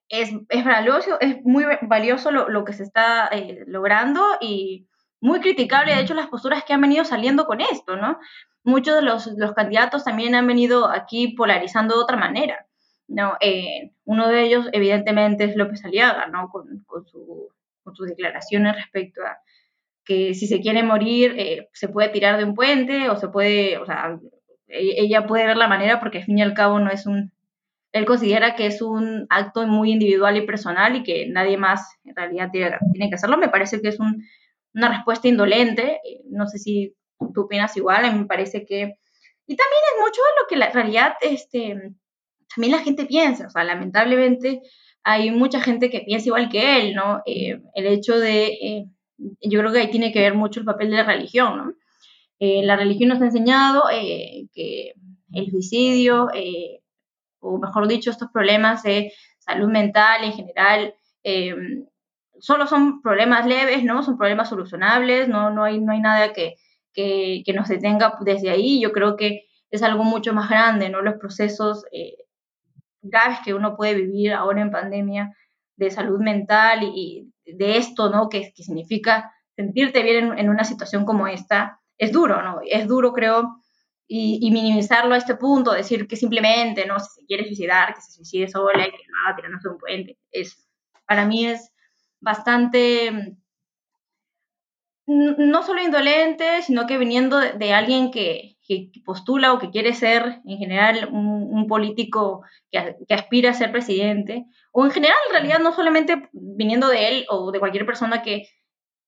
es, 0.09 0.31
es, 0.49 0.65
valioso, 0.65 1.19
es 1.19 1.43
muy 1.43 1.65
valioso 1.81 2.31
lo, 2.31 2.49
lo 2.49 2.63
que 2.63 2.73
se 2.73 2.83
está 2.83 3.27
eh, 3.27 3.63
logrando 3.67 4.21
y 4.39 4.87
muy 5.19 5.41
criticable, 5.41 5.93
de 5.93 6.01
hecho, 6.01 6.13
las 6.13 6.27
posturas 6.27 6.63
que 6.63 6.73
han 6.73 6.81
venido 6.81 7.03
saliendo 7.03 7.45
con 7.45 7.59
esto, 7.59 7.95
¿no? 7.95 8.19
Muchos 8.63 8.95
de 8.95 9.01
los, 9.01 9.27
los 9.37 9.53
candidatos 9.53 10.03
también 10.03 10.35
han 10.35 10.47
venido 10.47 10.89
aquí 10.89 11.29
polarizando 11.35 11.95
de 11.95 12.03
otra 12.03 12.17
manera, 12.17 12.67
¿no? 13.07 13.37
Eh, 13.39 13.91
uno 14.05 14.27
de 14.27 14.43
ellos, 14.43 14.67
evidentemente, 14.71 15.45
es 15.45 15.55
López 15.55 15.83
Aliaga, 15.85 16.27
¿no? 16.27 16.49
Con, 16.49 16.83
con, 16.85 17.05
su, 17.05 17.49
con 17.83 17.95
sus 17.95 18.07
declaraciones 18.07 18.75
respecto 18.75 19.21
a 19.23 19.37
que 20.05 20.33
si 20.35 20.47
se 20.47 20.61
quiere 20.61 20.83
morir, 20.83 21.33
eh, 21.37 21.69
se 21.73 21.89
puede 21.89 22.09
tirar 22.09 22.37
de 22.37 22.43
un 22.43 22.55
puente 22.55 23.09
o 23.09 23.17
se 23.17 23.27
puede, 23.27 23.77
o 23.77 23.85
sea, 23.85 24.19
e-, 24.67 25.01
ella 25.01 25.25
puede 25.25 25.45
ver 25.45 25.57
la 25.57 25.67
manera 25.67 25.99
porque 25.99 26.19
al 26.19 26.23
fin 26.25 26.37
y 26.37 26.43
al 26.43 26.53
cabo 26.53 26.79
no 26.79 26.91
es 26.91 27.05
un, 27.07 27.31
él 27.91 28.05
considera 28.05 28.55
que 28.55 28.67
es 28.67 28.81
un 28.81 29.25
acto 29.29 29.65
muy 29.67 29.91
individual 29.91 30.37
y 30.37 30.45
personal 30.45 30.97
y 30.97 31.03
que 31.03 31.27
nadie 31.27 31.57
más 31.57 31.97
en 32.03 32.15
realidad 32.15 32.49
tiene, 32.51 33.09
que 33.09 33.15
hacerlo. 33.15 33.37
Me 33.37 33.47
parece 33.47 33.81
que 33.81 33.87
es 33.87 33.99
un, 34.01 34.21
una 34.73 34.89
respuesta 34.89 35.29
indolente. 35.29 36.01
Eh, 36.03 36.21
no 36.29 36.45
sé 36.45 36.57
si 36.59 36.93
tú 37.33 37.43
opinas 37.43 37.75
igual, 37.77 38.03
a 38.03 38.11
me 38.11 38.25
parece 38.25 38.65
que... 38.65 38.97
Y 39.47 39.55
también 39.55 39.81
es 39.93 40.01
mucho 40.01 40.21
de 40.21 40.41
lo 40.41 40.47
que 40.49 40.57
la 40.57 40.71
realidad, 40.71 41.13
este, 41.21 41.93
también 42.55 42.71
la 42.71 42.83
gente 42.83 43.05
piensa, 43.05 43.47
o 43.47 43.49
sea, 43.49 43.63
lamentablemente 43.63 44.61
hay 45.03 45.31
mucha 45.31 45.61
gente 45.61 45.89
que 45.89 46.01
piensa 46.01 46.27
igual 46.27 46.49
que 46.49 46.79
él, 46.79 46.95
¿no? 46.95 47.21
Eh, 47.25 47.61
el 47.75 47.87
hecho 47.87 48.19
de, 48.19 48.45
eh, 48.47 48.85
yo 49.41 49.59
creo 49.59 49.71
que 49.71 49.79
ahí 49.79 49.91
tiene 49.91 50.11
que 50.11 50.21
ver 50.21 50.33
mucho 50.33 50.59
el 50.59 50.65
papel 50.65 50.89
de 50.89 50.97
la 50.97 51.03
religión, 51.03 51.57
¿no? 51.57 51.73
la 52.37 52.75
religión 52.75 53.09
nos 53.09 53.21
ha 53.21 53.25
enseñado 53.25 53.83
que 53.89 54.93
el 55.33 55.49
suicidio, 55.49 56.27
o 57.39 57.57
mejor 57.57 57.87
dicho, 57.87 58.11
estos 58.11 58.29
problemas 58.31 58.83
de 58.83 59.13
salud 59.39 59.69
mental 59.69 60.23
en 60.25 60.33
general, 60.33 60.93
solo 62.39 62.67
son 62.67 63.01
problemas 63.01 63.45
leves, 63.45 63.83
¿no? 63.83 64.03
Son 64.03 64.17
problemas 64.17 64.49
solucionables, 64.49 65.27
no, 65.27 65.49
no, 65.49 65.63
hay, 65.63 65.79
no 65.79 65.91
hay 65.91 65.99
nada 65.99 66.33
que, 66.33 66.55
que, 66.93 67.43
que 67.45 67.53
nos 67.53 67.67
detenga 67.67 68.17
desde 68.21 68.49
ahí. 68.49 68.81
Yo 68.81 68.91
creo 68.91 69.15
que 69.15 69.45
es 69.71 69.83
algo 69.83 70.03
mucho 70.03 70.33
más 70.33 70.49
grande, 70.49 70.89
¿no? 70.89 71.01
Los 71.01 71.15
procesos 71.15 71.85
eh, 71.91 72.15
graves 73.09 73.39
que 73.43 73.53
uno 73.53 73.75
puede 73.75 73.95
vivir 73.95 74.33
ahora 74.33 74.61
en 74.61 74.71
pandemia 74.71 75.35
de 75.77 75.91
salud 75.91 76.19
mental 76.19 76.83
y, 76.83 77.31
de 77.45 77.77
esto, 77.77 78.09
¿no? 78.09 78.27
Que, 78.27 78.53
que 78.55 78.63
significa 78.63 79.31
sentirte 79.55 80.03
bien 80.03 80.37
en, 80.37 80.49
una 80.49 80.63
situación 80.63 81.05
como 81.05 81.27
esta, 81.27 81.79
es 81.97 82.11
duro, 82.11 82.41
¿no? 82.41 82.59
Es 82.65 82.87
duro, 82.87 83.13
creo, 83.13 83.61
y, 84.07 84.51
minimizarlo 84.51 85.15
a 85.15 85.17
este 85.17 85.35
punto, 85.35 85.71
decir 85.71 86.07
que 86.07 86.15
simplemente, 86.15 86.85
¿no? 86.85 86.99
Si 86.99 87.21
se 87.21 87.25
quiere 87.25 87.45
suicidar, 87.45 87.93
que 87.93 88.01
se 88.01 88.11
suicide 88.11 88.47
sola 88.47 88.87
y 88.87 88.91
que 88.91 88.97
no 88.97 89.29
va 89.29 89.35
tirándose 89.35 89.69
un 89.69 89.77
puente, 89.77 90.17
es, 90.31 90.67
para 91.07 91.25
mí 91.25 91.47
es 91.47 91.71
bastante, 92.19 93.37
no 95.07 95.63
solo 95.63 95.81
indolente, 95.81 96.61
sino 96.63 96.87
que 96.87 96.97
viniendo 96.97 97.39
de, 97.39 97.73
alguien 97.73 98.11
que, 98.11 98.57
postula 99.05 99.53
o 99.53 99.59
que 99.59 99.69
quiere 99.69 99.93
ser 99.93 100.41
en 100.45 100.57
general 100.57 101.09
un, 101.11 101.67
político 101.67 102.43
que, 102.71 102.95
aspira 103.13 103.51
a 103.51 103.53
ser 103.53 103.71
presidente, 103.71 104.45
o 104.71 104.85
en 104.85 104.91
general 104.91 105.17
en 105.27 105.33
realidad 105.33 105.59
no 105.59 105.73
solamente 105.73 106.29
viniendo 106.33 106.87
de 106.87 107.07
él 107.07 107.25
o 107.29 107.51
de 107.51 107.59
cualquier 107.59 107.85
persona 107.85 108.21
que, 108.23 108.47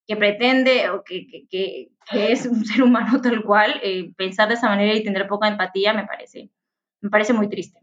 pretende 0.07 0.89
o 0.89 1.03
que, 1.03 1.89
es 2.13 2.45
un 2.45 2.63
ser 2.63 2.83
humano 2.83 3.19
tal 3.21 3.43
cual, 3.43 3.79
eh, 3.83 4.11
pensar 4.15 4.47
de 4.47 4.53
esa 4.55 4.69
manera 4.69 4.93
y 4.93 5.03
tener 5.03 5.27
poca 5.27 5.47
empatía 5.47 5.93
me 5.93 6.05
parece, 6.05 6.49
me 7.01 7.09
parece 7.09 7.33
muy 7.33 7.49
triste 7.49 7.79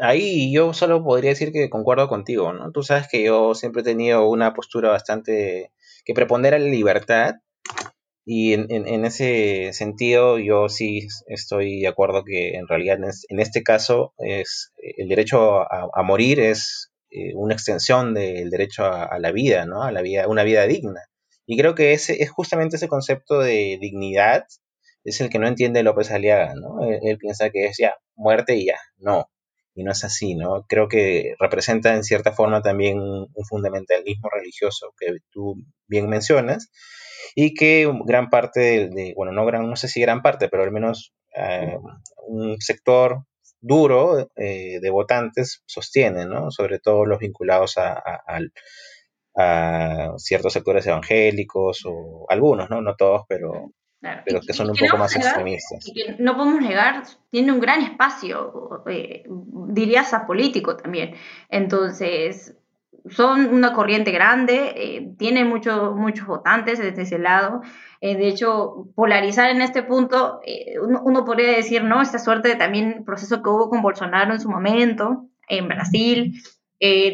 ahí 0.00 0.52
yo 0.52 0.72
solo 0.72 1.02
podría 1.02 1.30
decir 1.30 1.52
que 1.52 1.68
concuerdo 1.68 2.08
contigo, 2.08 2.52
¿no? 2.52 2.70
Tú 2.72 2.82
sabes 2.82 3.08
que 3.08 3.24
yo 3.24 3.54
siempre 3.54 3.82
he 3.82 3.84
tenido 3.84 4.28
una 4.28 4.54
postura 4.54 4.90
bastante 4.90 5.72
que 6.04 6.14
prepondera 6.14 6.58
la 6.58 6.68
libertad 6.68 7.34
y 8.24 8.52
en, 8.52 9.04
ese 9.04 9.72
sentido 9.72 10.38
yo 10.38 10.68
sí 10.68 11.08
estoy 11.26 11.80
de 11.80 11.88
acuerdo 11.88 12.22
que 12.24 12.54
en 12.54 12.68
realidad 12.68 12.98
en, 13.28 13.40
este 13.40 13.62
caso 13.64 14.14
es 14.18 14.72
el 14.76 15.08
derecho 15.08 15.60
a, 15.60 16.02
morir 16.04 16.38
es 16.38 16.92
eh, 17.10 17.32
una 17.34 17.54
extensión 17.54 18.14
del 18.14 18.48
derecho 18.50 18.84
a, 18.84 19.18
la 19.18 19.32
vida, 19.32 19.66
¿no? 19.66 19.82
A 19.82 19.90
la 19.90 20.02
vida, 20.02 20.28
una 20.28 20.44
vida 20.44 20.66
digna. 20.68 21.00
Y 21.46 21.58
creo 21.58 21.74
que 21.74 21.92
ese 21.92 22.22
es 22.22 22.30
justamente 22.30 22.76
ese 22.76 22.88
concepto 22.88 23.40
de 23.40 23.78
dignidad 23.80 24.44
es 25.04 25.20
el 25.20 25.28
que 25.28 25.40
no 25.40 25.48
entiende 25.48 25.82
López 25.82 26.12
Aliaga, 26.12 26.54
¿no? 26.54 26.78
él 26.84 27.18
piensa 27.18 27.50
que 27.50 27.66
es 27.66 27.76
ya 27.76 27.96
muerte 28.14 28.54
y 28.54 28.66
ya. 28.66 28.78
No, 28.98 29.31
y 29.74 29.84
no 29.84 29.92
es 29.92 30.04
así, 30.04 30.34
¿no? 30.34 30.64
Creo 30.68 30.88
que 30.88 31.34
representa 31.38 31.94
en 31.94 32.04
cierta 32.04 32.32
forma 32.32 32.62
también 32.62 32.98
un 33.00 33.44
fundamentalismo 33.48 34.28
religioso 34.30 34.94
que 34.98 35.18
tú 35.30 35.56
bien 35.86 36.08
mencionas 36.08 36.70
y 37.34 37.54
que 37.54 37.90
gran 38.04 38.28
parte 38.30 38.90
bueno, 39.16 39.32
no 39.32 39.46
gran, 39.46 39.68
no 39.68 39.76
sé 39.76 39.88
si 39.88 40.00
gran 40.00 40.22
parte, 40.22 40.48
pero 40.48 40.62
al 40.62 40.72
menos 40.72 41.12
eh, 41.34 41.78
un 42.26 42.60
sector 42.60 43.24
duro 43.60 44.30
eh, 44.36 44.80
de 44.80 44.90
votantes 44.90 45.62
sostiene, 45.66 46.26
¿no? 46.26 46.50
Sobre 46.50 46.78
todo 46.78 47.06
los 47.06 47.20
vinculados 47.20 47.78
a, 47.78 48.02
a, 49.34 50.14
ciertos 50.18 50.52
sectores 50.52 50.86
evangélicos 50.86 51.82
o 51.86 52.26
algunos, 52.28 52.68
¿no? 52.68 52.82
No 52.82 52.96
todos, 52.96 53.22
pero, 53.28 53.72
pero 54.24 54.40
que 54.40 54.52
son 54.52 54.70
un 54.70 54.76
poco 54.76 54.96
más 54.96 55.14
extremistas. 55.14 55.84
no 56.18 56.36
podemos 56.36 56.60
negar, 56.60 57.04
tiene 57.30 57.52
un 57.52 57.60
gran 57.60 57.82
espacio, 57.82 58.82
eh, 58.86 59.24
dirías, 59.68 60.12
a 60.12 60.26
político 60.26 60.76
también. 60.76 61.14
Entonces, 61.48 62.56
son 63.10 63.52
una 63.52 63.72
corriente 63.72 64.10
grande, 64.12 64.74
eh, 64.76 65.14
tiene 65.18 65.44
muchos 65.44 65.94
muchos 65.94 66.26
votantes 66.26 66.78
desde 66.78 67.02
ese 67.02 67.18
lado. 67.18 67.62
Eh, 68.00 68.16
de 68.16 68.28
hecho, 68.28 68.88
polarizar 68.94 69.50
en 69.50 69.62
este 69.62 69.82
punto, 69.82 70.40
eh, 70.44 70.74
uno, 70.80 71.24
podría 71.24 71.52
decir, 71.52 71.84
¿no? 71.84 72.00
Esta 72.00 72.18
suerte 72.18 72.48
de 72.48 72.56
también 72.56 73.04
proceso 73.04 73.42
que 73.42 73.48
hubo 73.48 73.70
con 73.70 73.82
Bolsonaro 73.82 74.32
en 74.32 74.40
su 74.40 74.48
momento, 74.48 75.28
en 75.48 75.68
Brasil, 75.68 76.40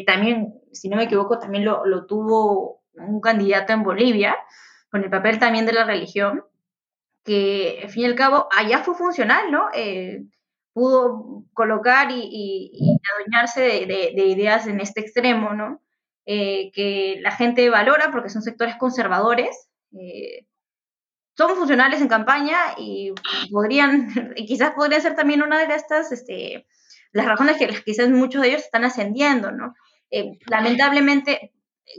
también, 0.07 0.55
si 0.71 0.89
no 0.89 0.97
me 0.97 1.03
equivoco, 1.03 1.37
también 1.37 1.63
lo, 1.63 1.85
lo 1.85 2.07
tuvo 2.07 2.81
un 2.95 3.21
candidato 3.21 3.73
en 3.73 3.83
Bolivia, 3.83 4.35
con 4.89 5.03
el 5.03 5.11
papel 5.11 5.37
también 5.37 5.67
de 5.67 5.73
la 5.73 5.83
religión 5.83 6.43
que 7.29 7.81
al 7.83 7.89
fin 7.89 8.01
y 8.01 8.05
al 8.07 8.15
cabo 8.15 8.47
allá 8.49 8.79
fue 8.79 8.95
funcional, 8.95 9.51
¿no? 9.51 9.67
Eh, 9.75 10.23
pudo 10.73 11.45
colocar 11.53 12.07
y, 12.09 12.71
adueñarse 13.13 13.61
de, 13.85 14.25
ideas 14.25 14.65
en 14.65 14.79
este 14.79 15.01
extremo, 15.01 15.53
¿no? 15.53 15.79
Eh, 16.25 16.71
que 16.73 17.19
la 17.21 17.29
gente 17.29 17.69
valora 17.69 18.09
porque 18.11 18.29
son 18.29 18.41
sectores 18.41 18.77
conservadores, 18.77 19.69
eh, 19.91 20.47
son 21.37 21.55
funcionales 21.55 22.01
en 22.01 22.07
campaña 22.07 22.57
y 22.79 23.13
podrían, 23.51 24.09
y 24.35 24.47
quizás 24.47 24.71
podría 24.71 24.99
ser 24.99 25.15
también 25.15 25.43
una 25.43 25.59
de 25.59 25.75
estas, 25.75 26.11
este, 26.11 26.65
las 27.11 27.27
razones 27.27 27.57
que 27.57 27.67
quizás 27.85 28.09
muchos 28.09 28.41
de 28.41 28.47
ellos 28.47 28.63
están 28.63 28.85
ascendiendo, 28.85 29.51
¿no? 29.51 29.75
lamentablemente, 30.47 31.53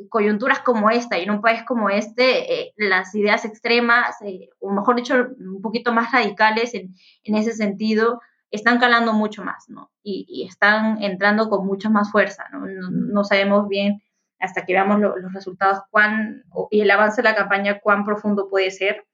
coyunturas 0.09 0.61
como 0.61 0.91
esta 0.91 1.19
y 1.19 1.25
en 1.25 1.31
un 1.31 1.41
país 1.41 1.63
como 1.65 1.91
este, 1.91 2.61
eh, 2.61 2.75
las 2.77 3.15
ideas 3.15 3.45
extremas, 3.45 4.17
eh, 4.23 4.49
o 4.61 4.71
mejor 4.71 4.97
dicho, 4.97 5.15
un 5.39 5.61
poquito 5.63 5.93
más 5.93 6.13
radicales 6.13 6.75
en, 6.75 6.95
en, 7.25 7.35
ese 7.35 7.53
sentido, 7.53 8.21
están 8.51 8.79
calando 8.79 9.13
mucho 9.13 9.45
más, 9.45 9.69
¿no? 9.69 9.91
Y, 10.03 10.47
están 10.49 11.03
entrando 11.03 11.49
con 11.49 11.67
mucha 11.67 11.89
más 11.89 12.11
fuerza, 12.11 12.45
¿no? 12.53 12.67
No, 12.67 13.25
sabemos 13.25 13.69
bien 13.69 14.03
hasta 14.39 14.65
que 14.65 14.73
veamos 14.73 15.01
los 15.01 15.35
resultados 15.35 15.81
cuán, 15.91 16.45
y 16.71 16.81
el 16.81 16.91
avance 16.91 17.21
de 17.21 17.29
la 17.29 17.37
campaña, 17.37 17.81
cuán 17.81 18.05
profundo 18.05 18.49
puede 18.49 18.71
ser, 18.71 19.07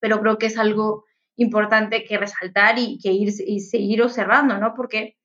pero 0.00 0.20
creo 0.20 0.38
que 0.38 0.46
es 0.46 0.58
algo 0.58 1.04
importante 1.36 2.04
que 2.04 2.18
resaltar 2.18 2.78
y 2.78 2.98
que 2.98 3.12
ir 3.12 3.32
y 3.46 3.60
seguir 3.60 4.02
observando, 4.02 4.58
¿no? 4.58 4.74
Porque 4.74 5.16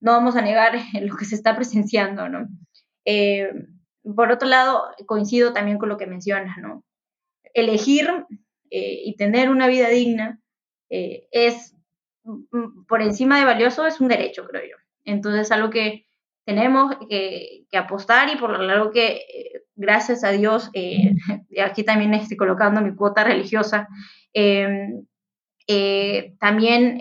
no 0.00 0.12
vamos 0.12 0.36
a 0.36 0.42
negar 0.42 0.72
lo 1.02 1.16
que 1.16 1.26
se 1.26 1.34
está 1.34 1.54
presenciando, 1.54 2.28
¿no? 2.28 2.48
Eh, 3.04 3.50
por 4.02 4.32
otro 4.32 4.48
lado, 4.48 4.82
coincido 5.06 5.52
también 5.52 5.78
con 5.78 5.88
lo 5.88 5.96
que 5.96 6.06
mencionas, 6.06 6.56
¿no? 6.58 6.84
Elegir 7.54 8.08
eh, 8.70 9.02
y 9.04 9.16
tener 9.16 9.50
una 9.50 9.66
vida 9.66 9.88
digna 9.88 10.40
eh, 10.88 11.26
es, 11.32 11.74
mm, 12.24 12.84
por 12.86 13.02
encima 13.02 13.38
de 13.38 13.44
valioso, 13.44 13.86
es 13.86 14.00
un 14.00 14.08
derecho, 14.08 14.46
creo 14.46 14.62
yo. 14.62 14.76
Entonces, 15.04 15.50
algo 15.52 15.70
que 15.70 16.06
tenemos 16.44 16.96
que, 17.08 17.66
apostar 17.72 18.28
y 18.30 18.36
por 18.36 18.50
lo 18.50 18.62
largo 18.62 18.90
que, 18.90 19.06
eh, 19.16 19.62
gracias 19.76 20.24
a 20.24 20.30
Dios, 20.30 20.70
aquí 21.62 21.84
también 21.84 22.14
estoy 22.14 22.36
colocando 22.36 22.80
mi 22.80 22.94
cuota 22.94 23.24
religiosa, 23.24 23.88
em, 24.32 25.04
también 26.38 26.98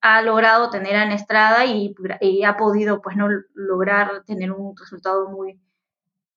ha 0.00 0.22
logrado 0.22 0.70
tener 0.70 0.96
a 0.96 1.14
Estrada 1.14 1.64
y, 1.64 1.94
y, 2.20 2.42
ha 2.44 2.56
podido, 2.56 3.00
pues, 3.00 3.16
no 3.16 3.28
lograr 3.54 4.24
tener 4.24 4.50
un 4.50 4.76
resultado 4.76 5.30
muy 5.30 5.60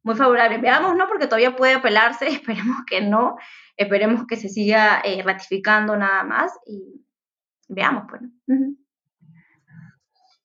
muy 0.05 0.15
favorable. 0.15 0.59
Veamos, 0.59 0.95
¿no? 0.95 1.07
Porque 1.07 1.25
todavía 1.25 1.55
puede 1.55 1.73
apelarse, 1.73 2.27
esperemos 2.29 2.77
que 2.87 3.01
no, 3.01 3.35
esperemos 3.75 4.25
que 4.27 4.37
se 4.37 4.47
siga 4.47 5.01
eh, 5.03 5.21
ratificando 5.23 5.97
nada 5.97 6.23
más 6.23 6.53
y 6.65 7.03
veamos, 7.67 8.05
pues. 8.09 8.21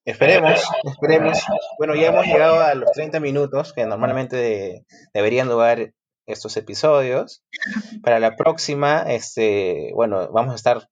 Esperemos, 0.04 0.64
esperemos. 0.84 1.38
Bueno, 1.78 1.94
ya 1.94 2.08
hemos 2.08 2.26
llegado 2.26 2.60
a 2.60 2.74
los 2.74 2.90
30 2.92 3.20
minutos 3.20 3.72
que 3.74 3.84
normalmente 3.84 4.86
deberían 5.12 5.48
durar 5.48 5.92
estos 6.26 6.56
episodios. 6.56 7.44
Para 8.02 8.18
la 8.18 8.36
próxima, 8.36 9.02
este, 9.02 9.92
bueno, 9.94 10.32
vamos 10.32 10.52
a 10.52 10.56
estar 10.56 10.88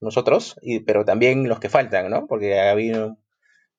nosotros, 0.00 0.56
y, 0.62 0.80
pero 0.80 1.04
también 1.04 1.48
los 1.48 1.60
que 1.60 1.70
faltan, 1.70 2.10
¿no? 2.10 2.26
Porque 2.26 2.60
ha 2.60 2.72
habido 2.72 3.18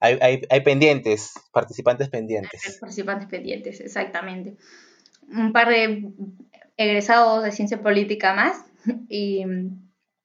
hay, 0.06 0.18
hay, 0.22 0.42
hay 0.50 0.62
pendientes, 0.62 1.34
participantes 1.52 2.10
pendientes. 2.10 2.78
Participantes 2.80 3.28
pendientes, 3.28 3.80
exactamente. 3.82 4.56
Un 5.28 5.52
par 5.52 5.70
de 5.70 6.12
egresados 6.78 7.44
de 7.44 7.52
ciencia 7.52 7.82
política 7.82 8.34
más 8.34 8.58
y, 9.10 9.44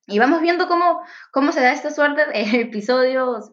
y 0.07 0.19
vamos 0.19 0.43
viendo 0.43 0.69
cómo, 0.69 1.01
cómo 1.31 1.53
se 1.53 1.61
da 1.61 1.73
esta 1.73 1.91
suerte 1.91 2.27
de 2.27 2.61
episodios 2.61 3.53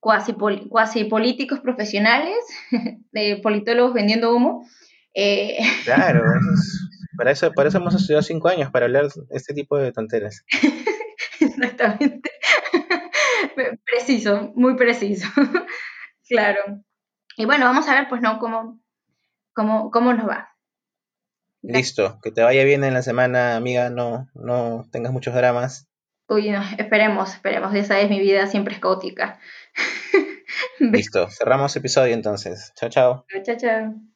cuasi, 0.00 0.34
cuasi 0.68 1.04
políticos 1.04 1.60
profesionales, 1.60 2.36
de 3.12 3.38
politólogos 3.42 3.94
vendiendo 3.94 4.34
humo. 4.34 4.66
Eh, 5.14 5.58
claro, 5.84 6.24
para, 7.16 7.30
eso, 7.30 7.52
para 7.52 7.68
eso 7.68 7.78
hemos 7.78 7.94
estudiado 7.94 8.22
cinco 8.22 8.48
años, 8.48 8.70
para 8.72 8.86
hablar 8.86 9.08
este 9.30 9.54
tipo 9.54 9.78
de 9.78 9.92
tonteras. 9.92 10.44
Exactamente. 11.40 12.31
Preciso, 13.84 14.52
muy 14.54 14.76
preciso. 14.76 15.28
claro. 16.28 16.82
Y 17.36 17.46
bueno, 17.46 17.64
vamos 17.64 17.88
a 17.88 17.94
ver, 17.94 18.08
pues, 18.08 18.20
¿no? 18.20 18.38
Cómo, 18.38 18.80
cómo, 19.54 19.90
cómo 19.90 20.12
nos 20.12 20.28
va. 20.28 20.48
Listo, 21.62 22.18
que 22.22 22.32
te 22.32 22.42
vaya 22.42 22.64
bien 22.64 22.82
en 22.82 22.94
la 22.94 23.02
semana, 23.02 23.56
amiga, 23.56 23.88
no, 23.88 24.28
no 24.34 24.84
tengas 24.90 25.12
muchos 25.12 25.34
dramas. 25.34 25.88
Uy, 26.28 26.50
no, 26.50 26.62
esperemos, 26.76 27.34
esperemos, 27.34 27.74
esa 27.74 28.00
es 28.00 28.10
mi 28.10 28.18
vida 28.18 28.46
siempre 28.46 28.74
es 28.74 28.80
caótica. 28.80 29.38
Listo, 30.80 31.28
cerramos 31.30 31.76
episodio 31.76 32.14
entonces. 32.14 32.72
Chao, 32.74 32.90
chao. 32.90 33.26
Chao, 33.44 33.56
chao. 33.56 34.11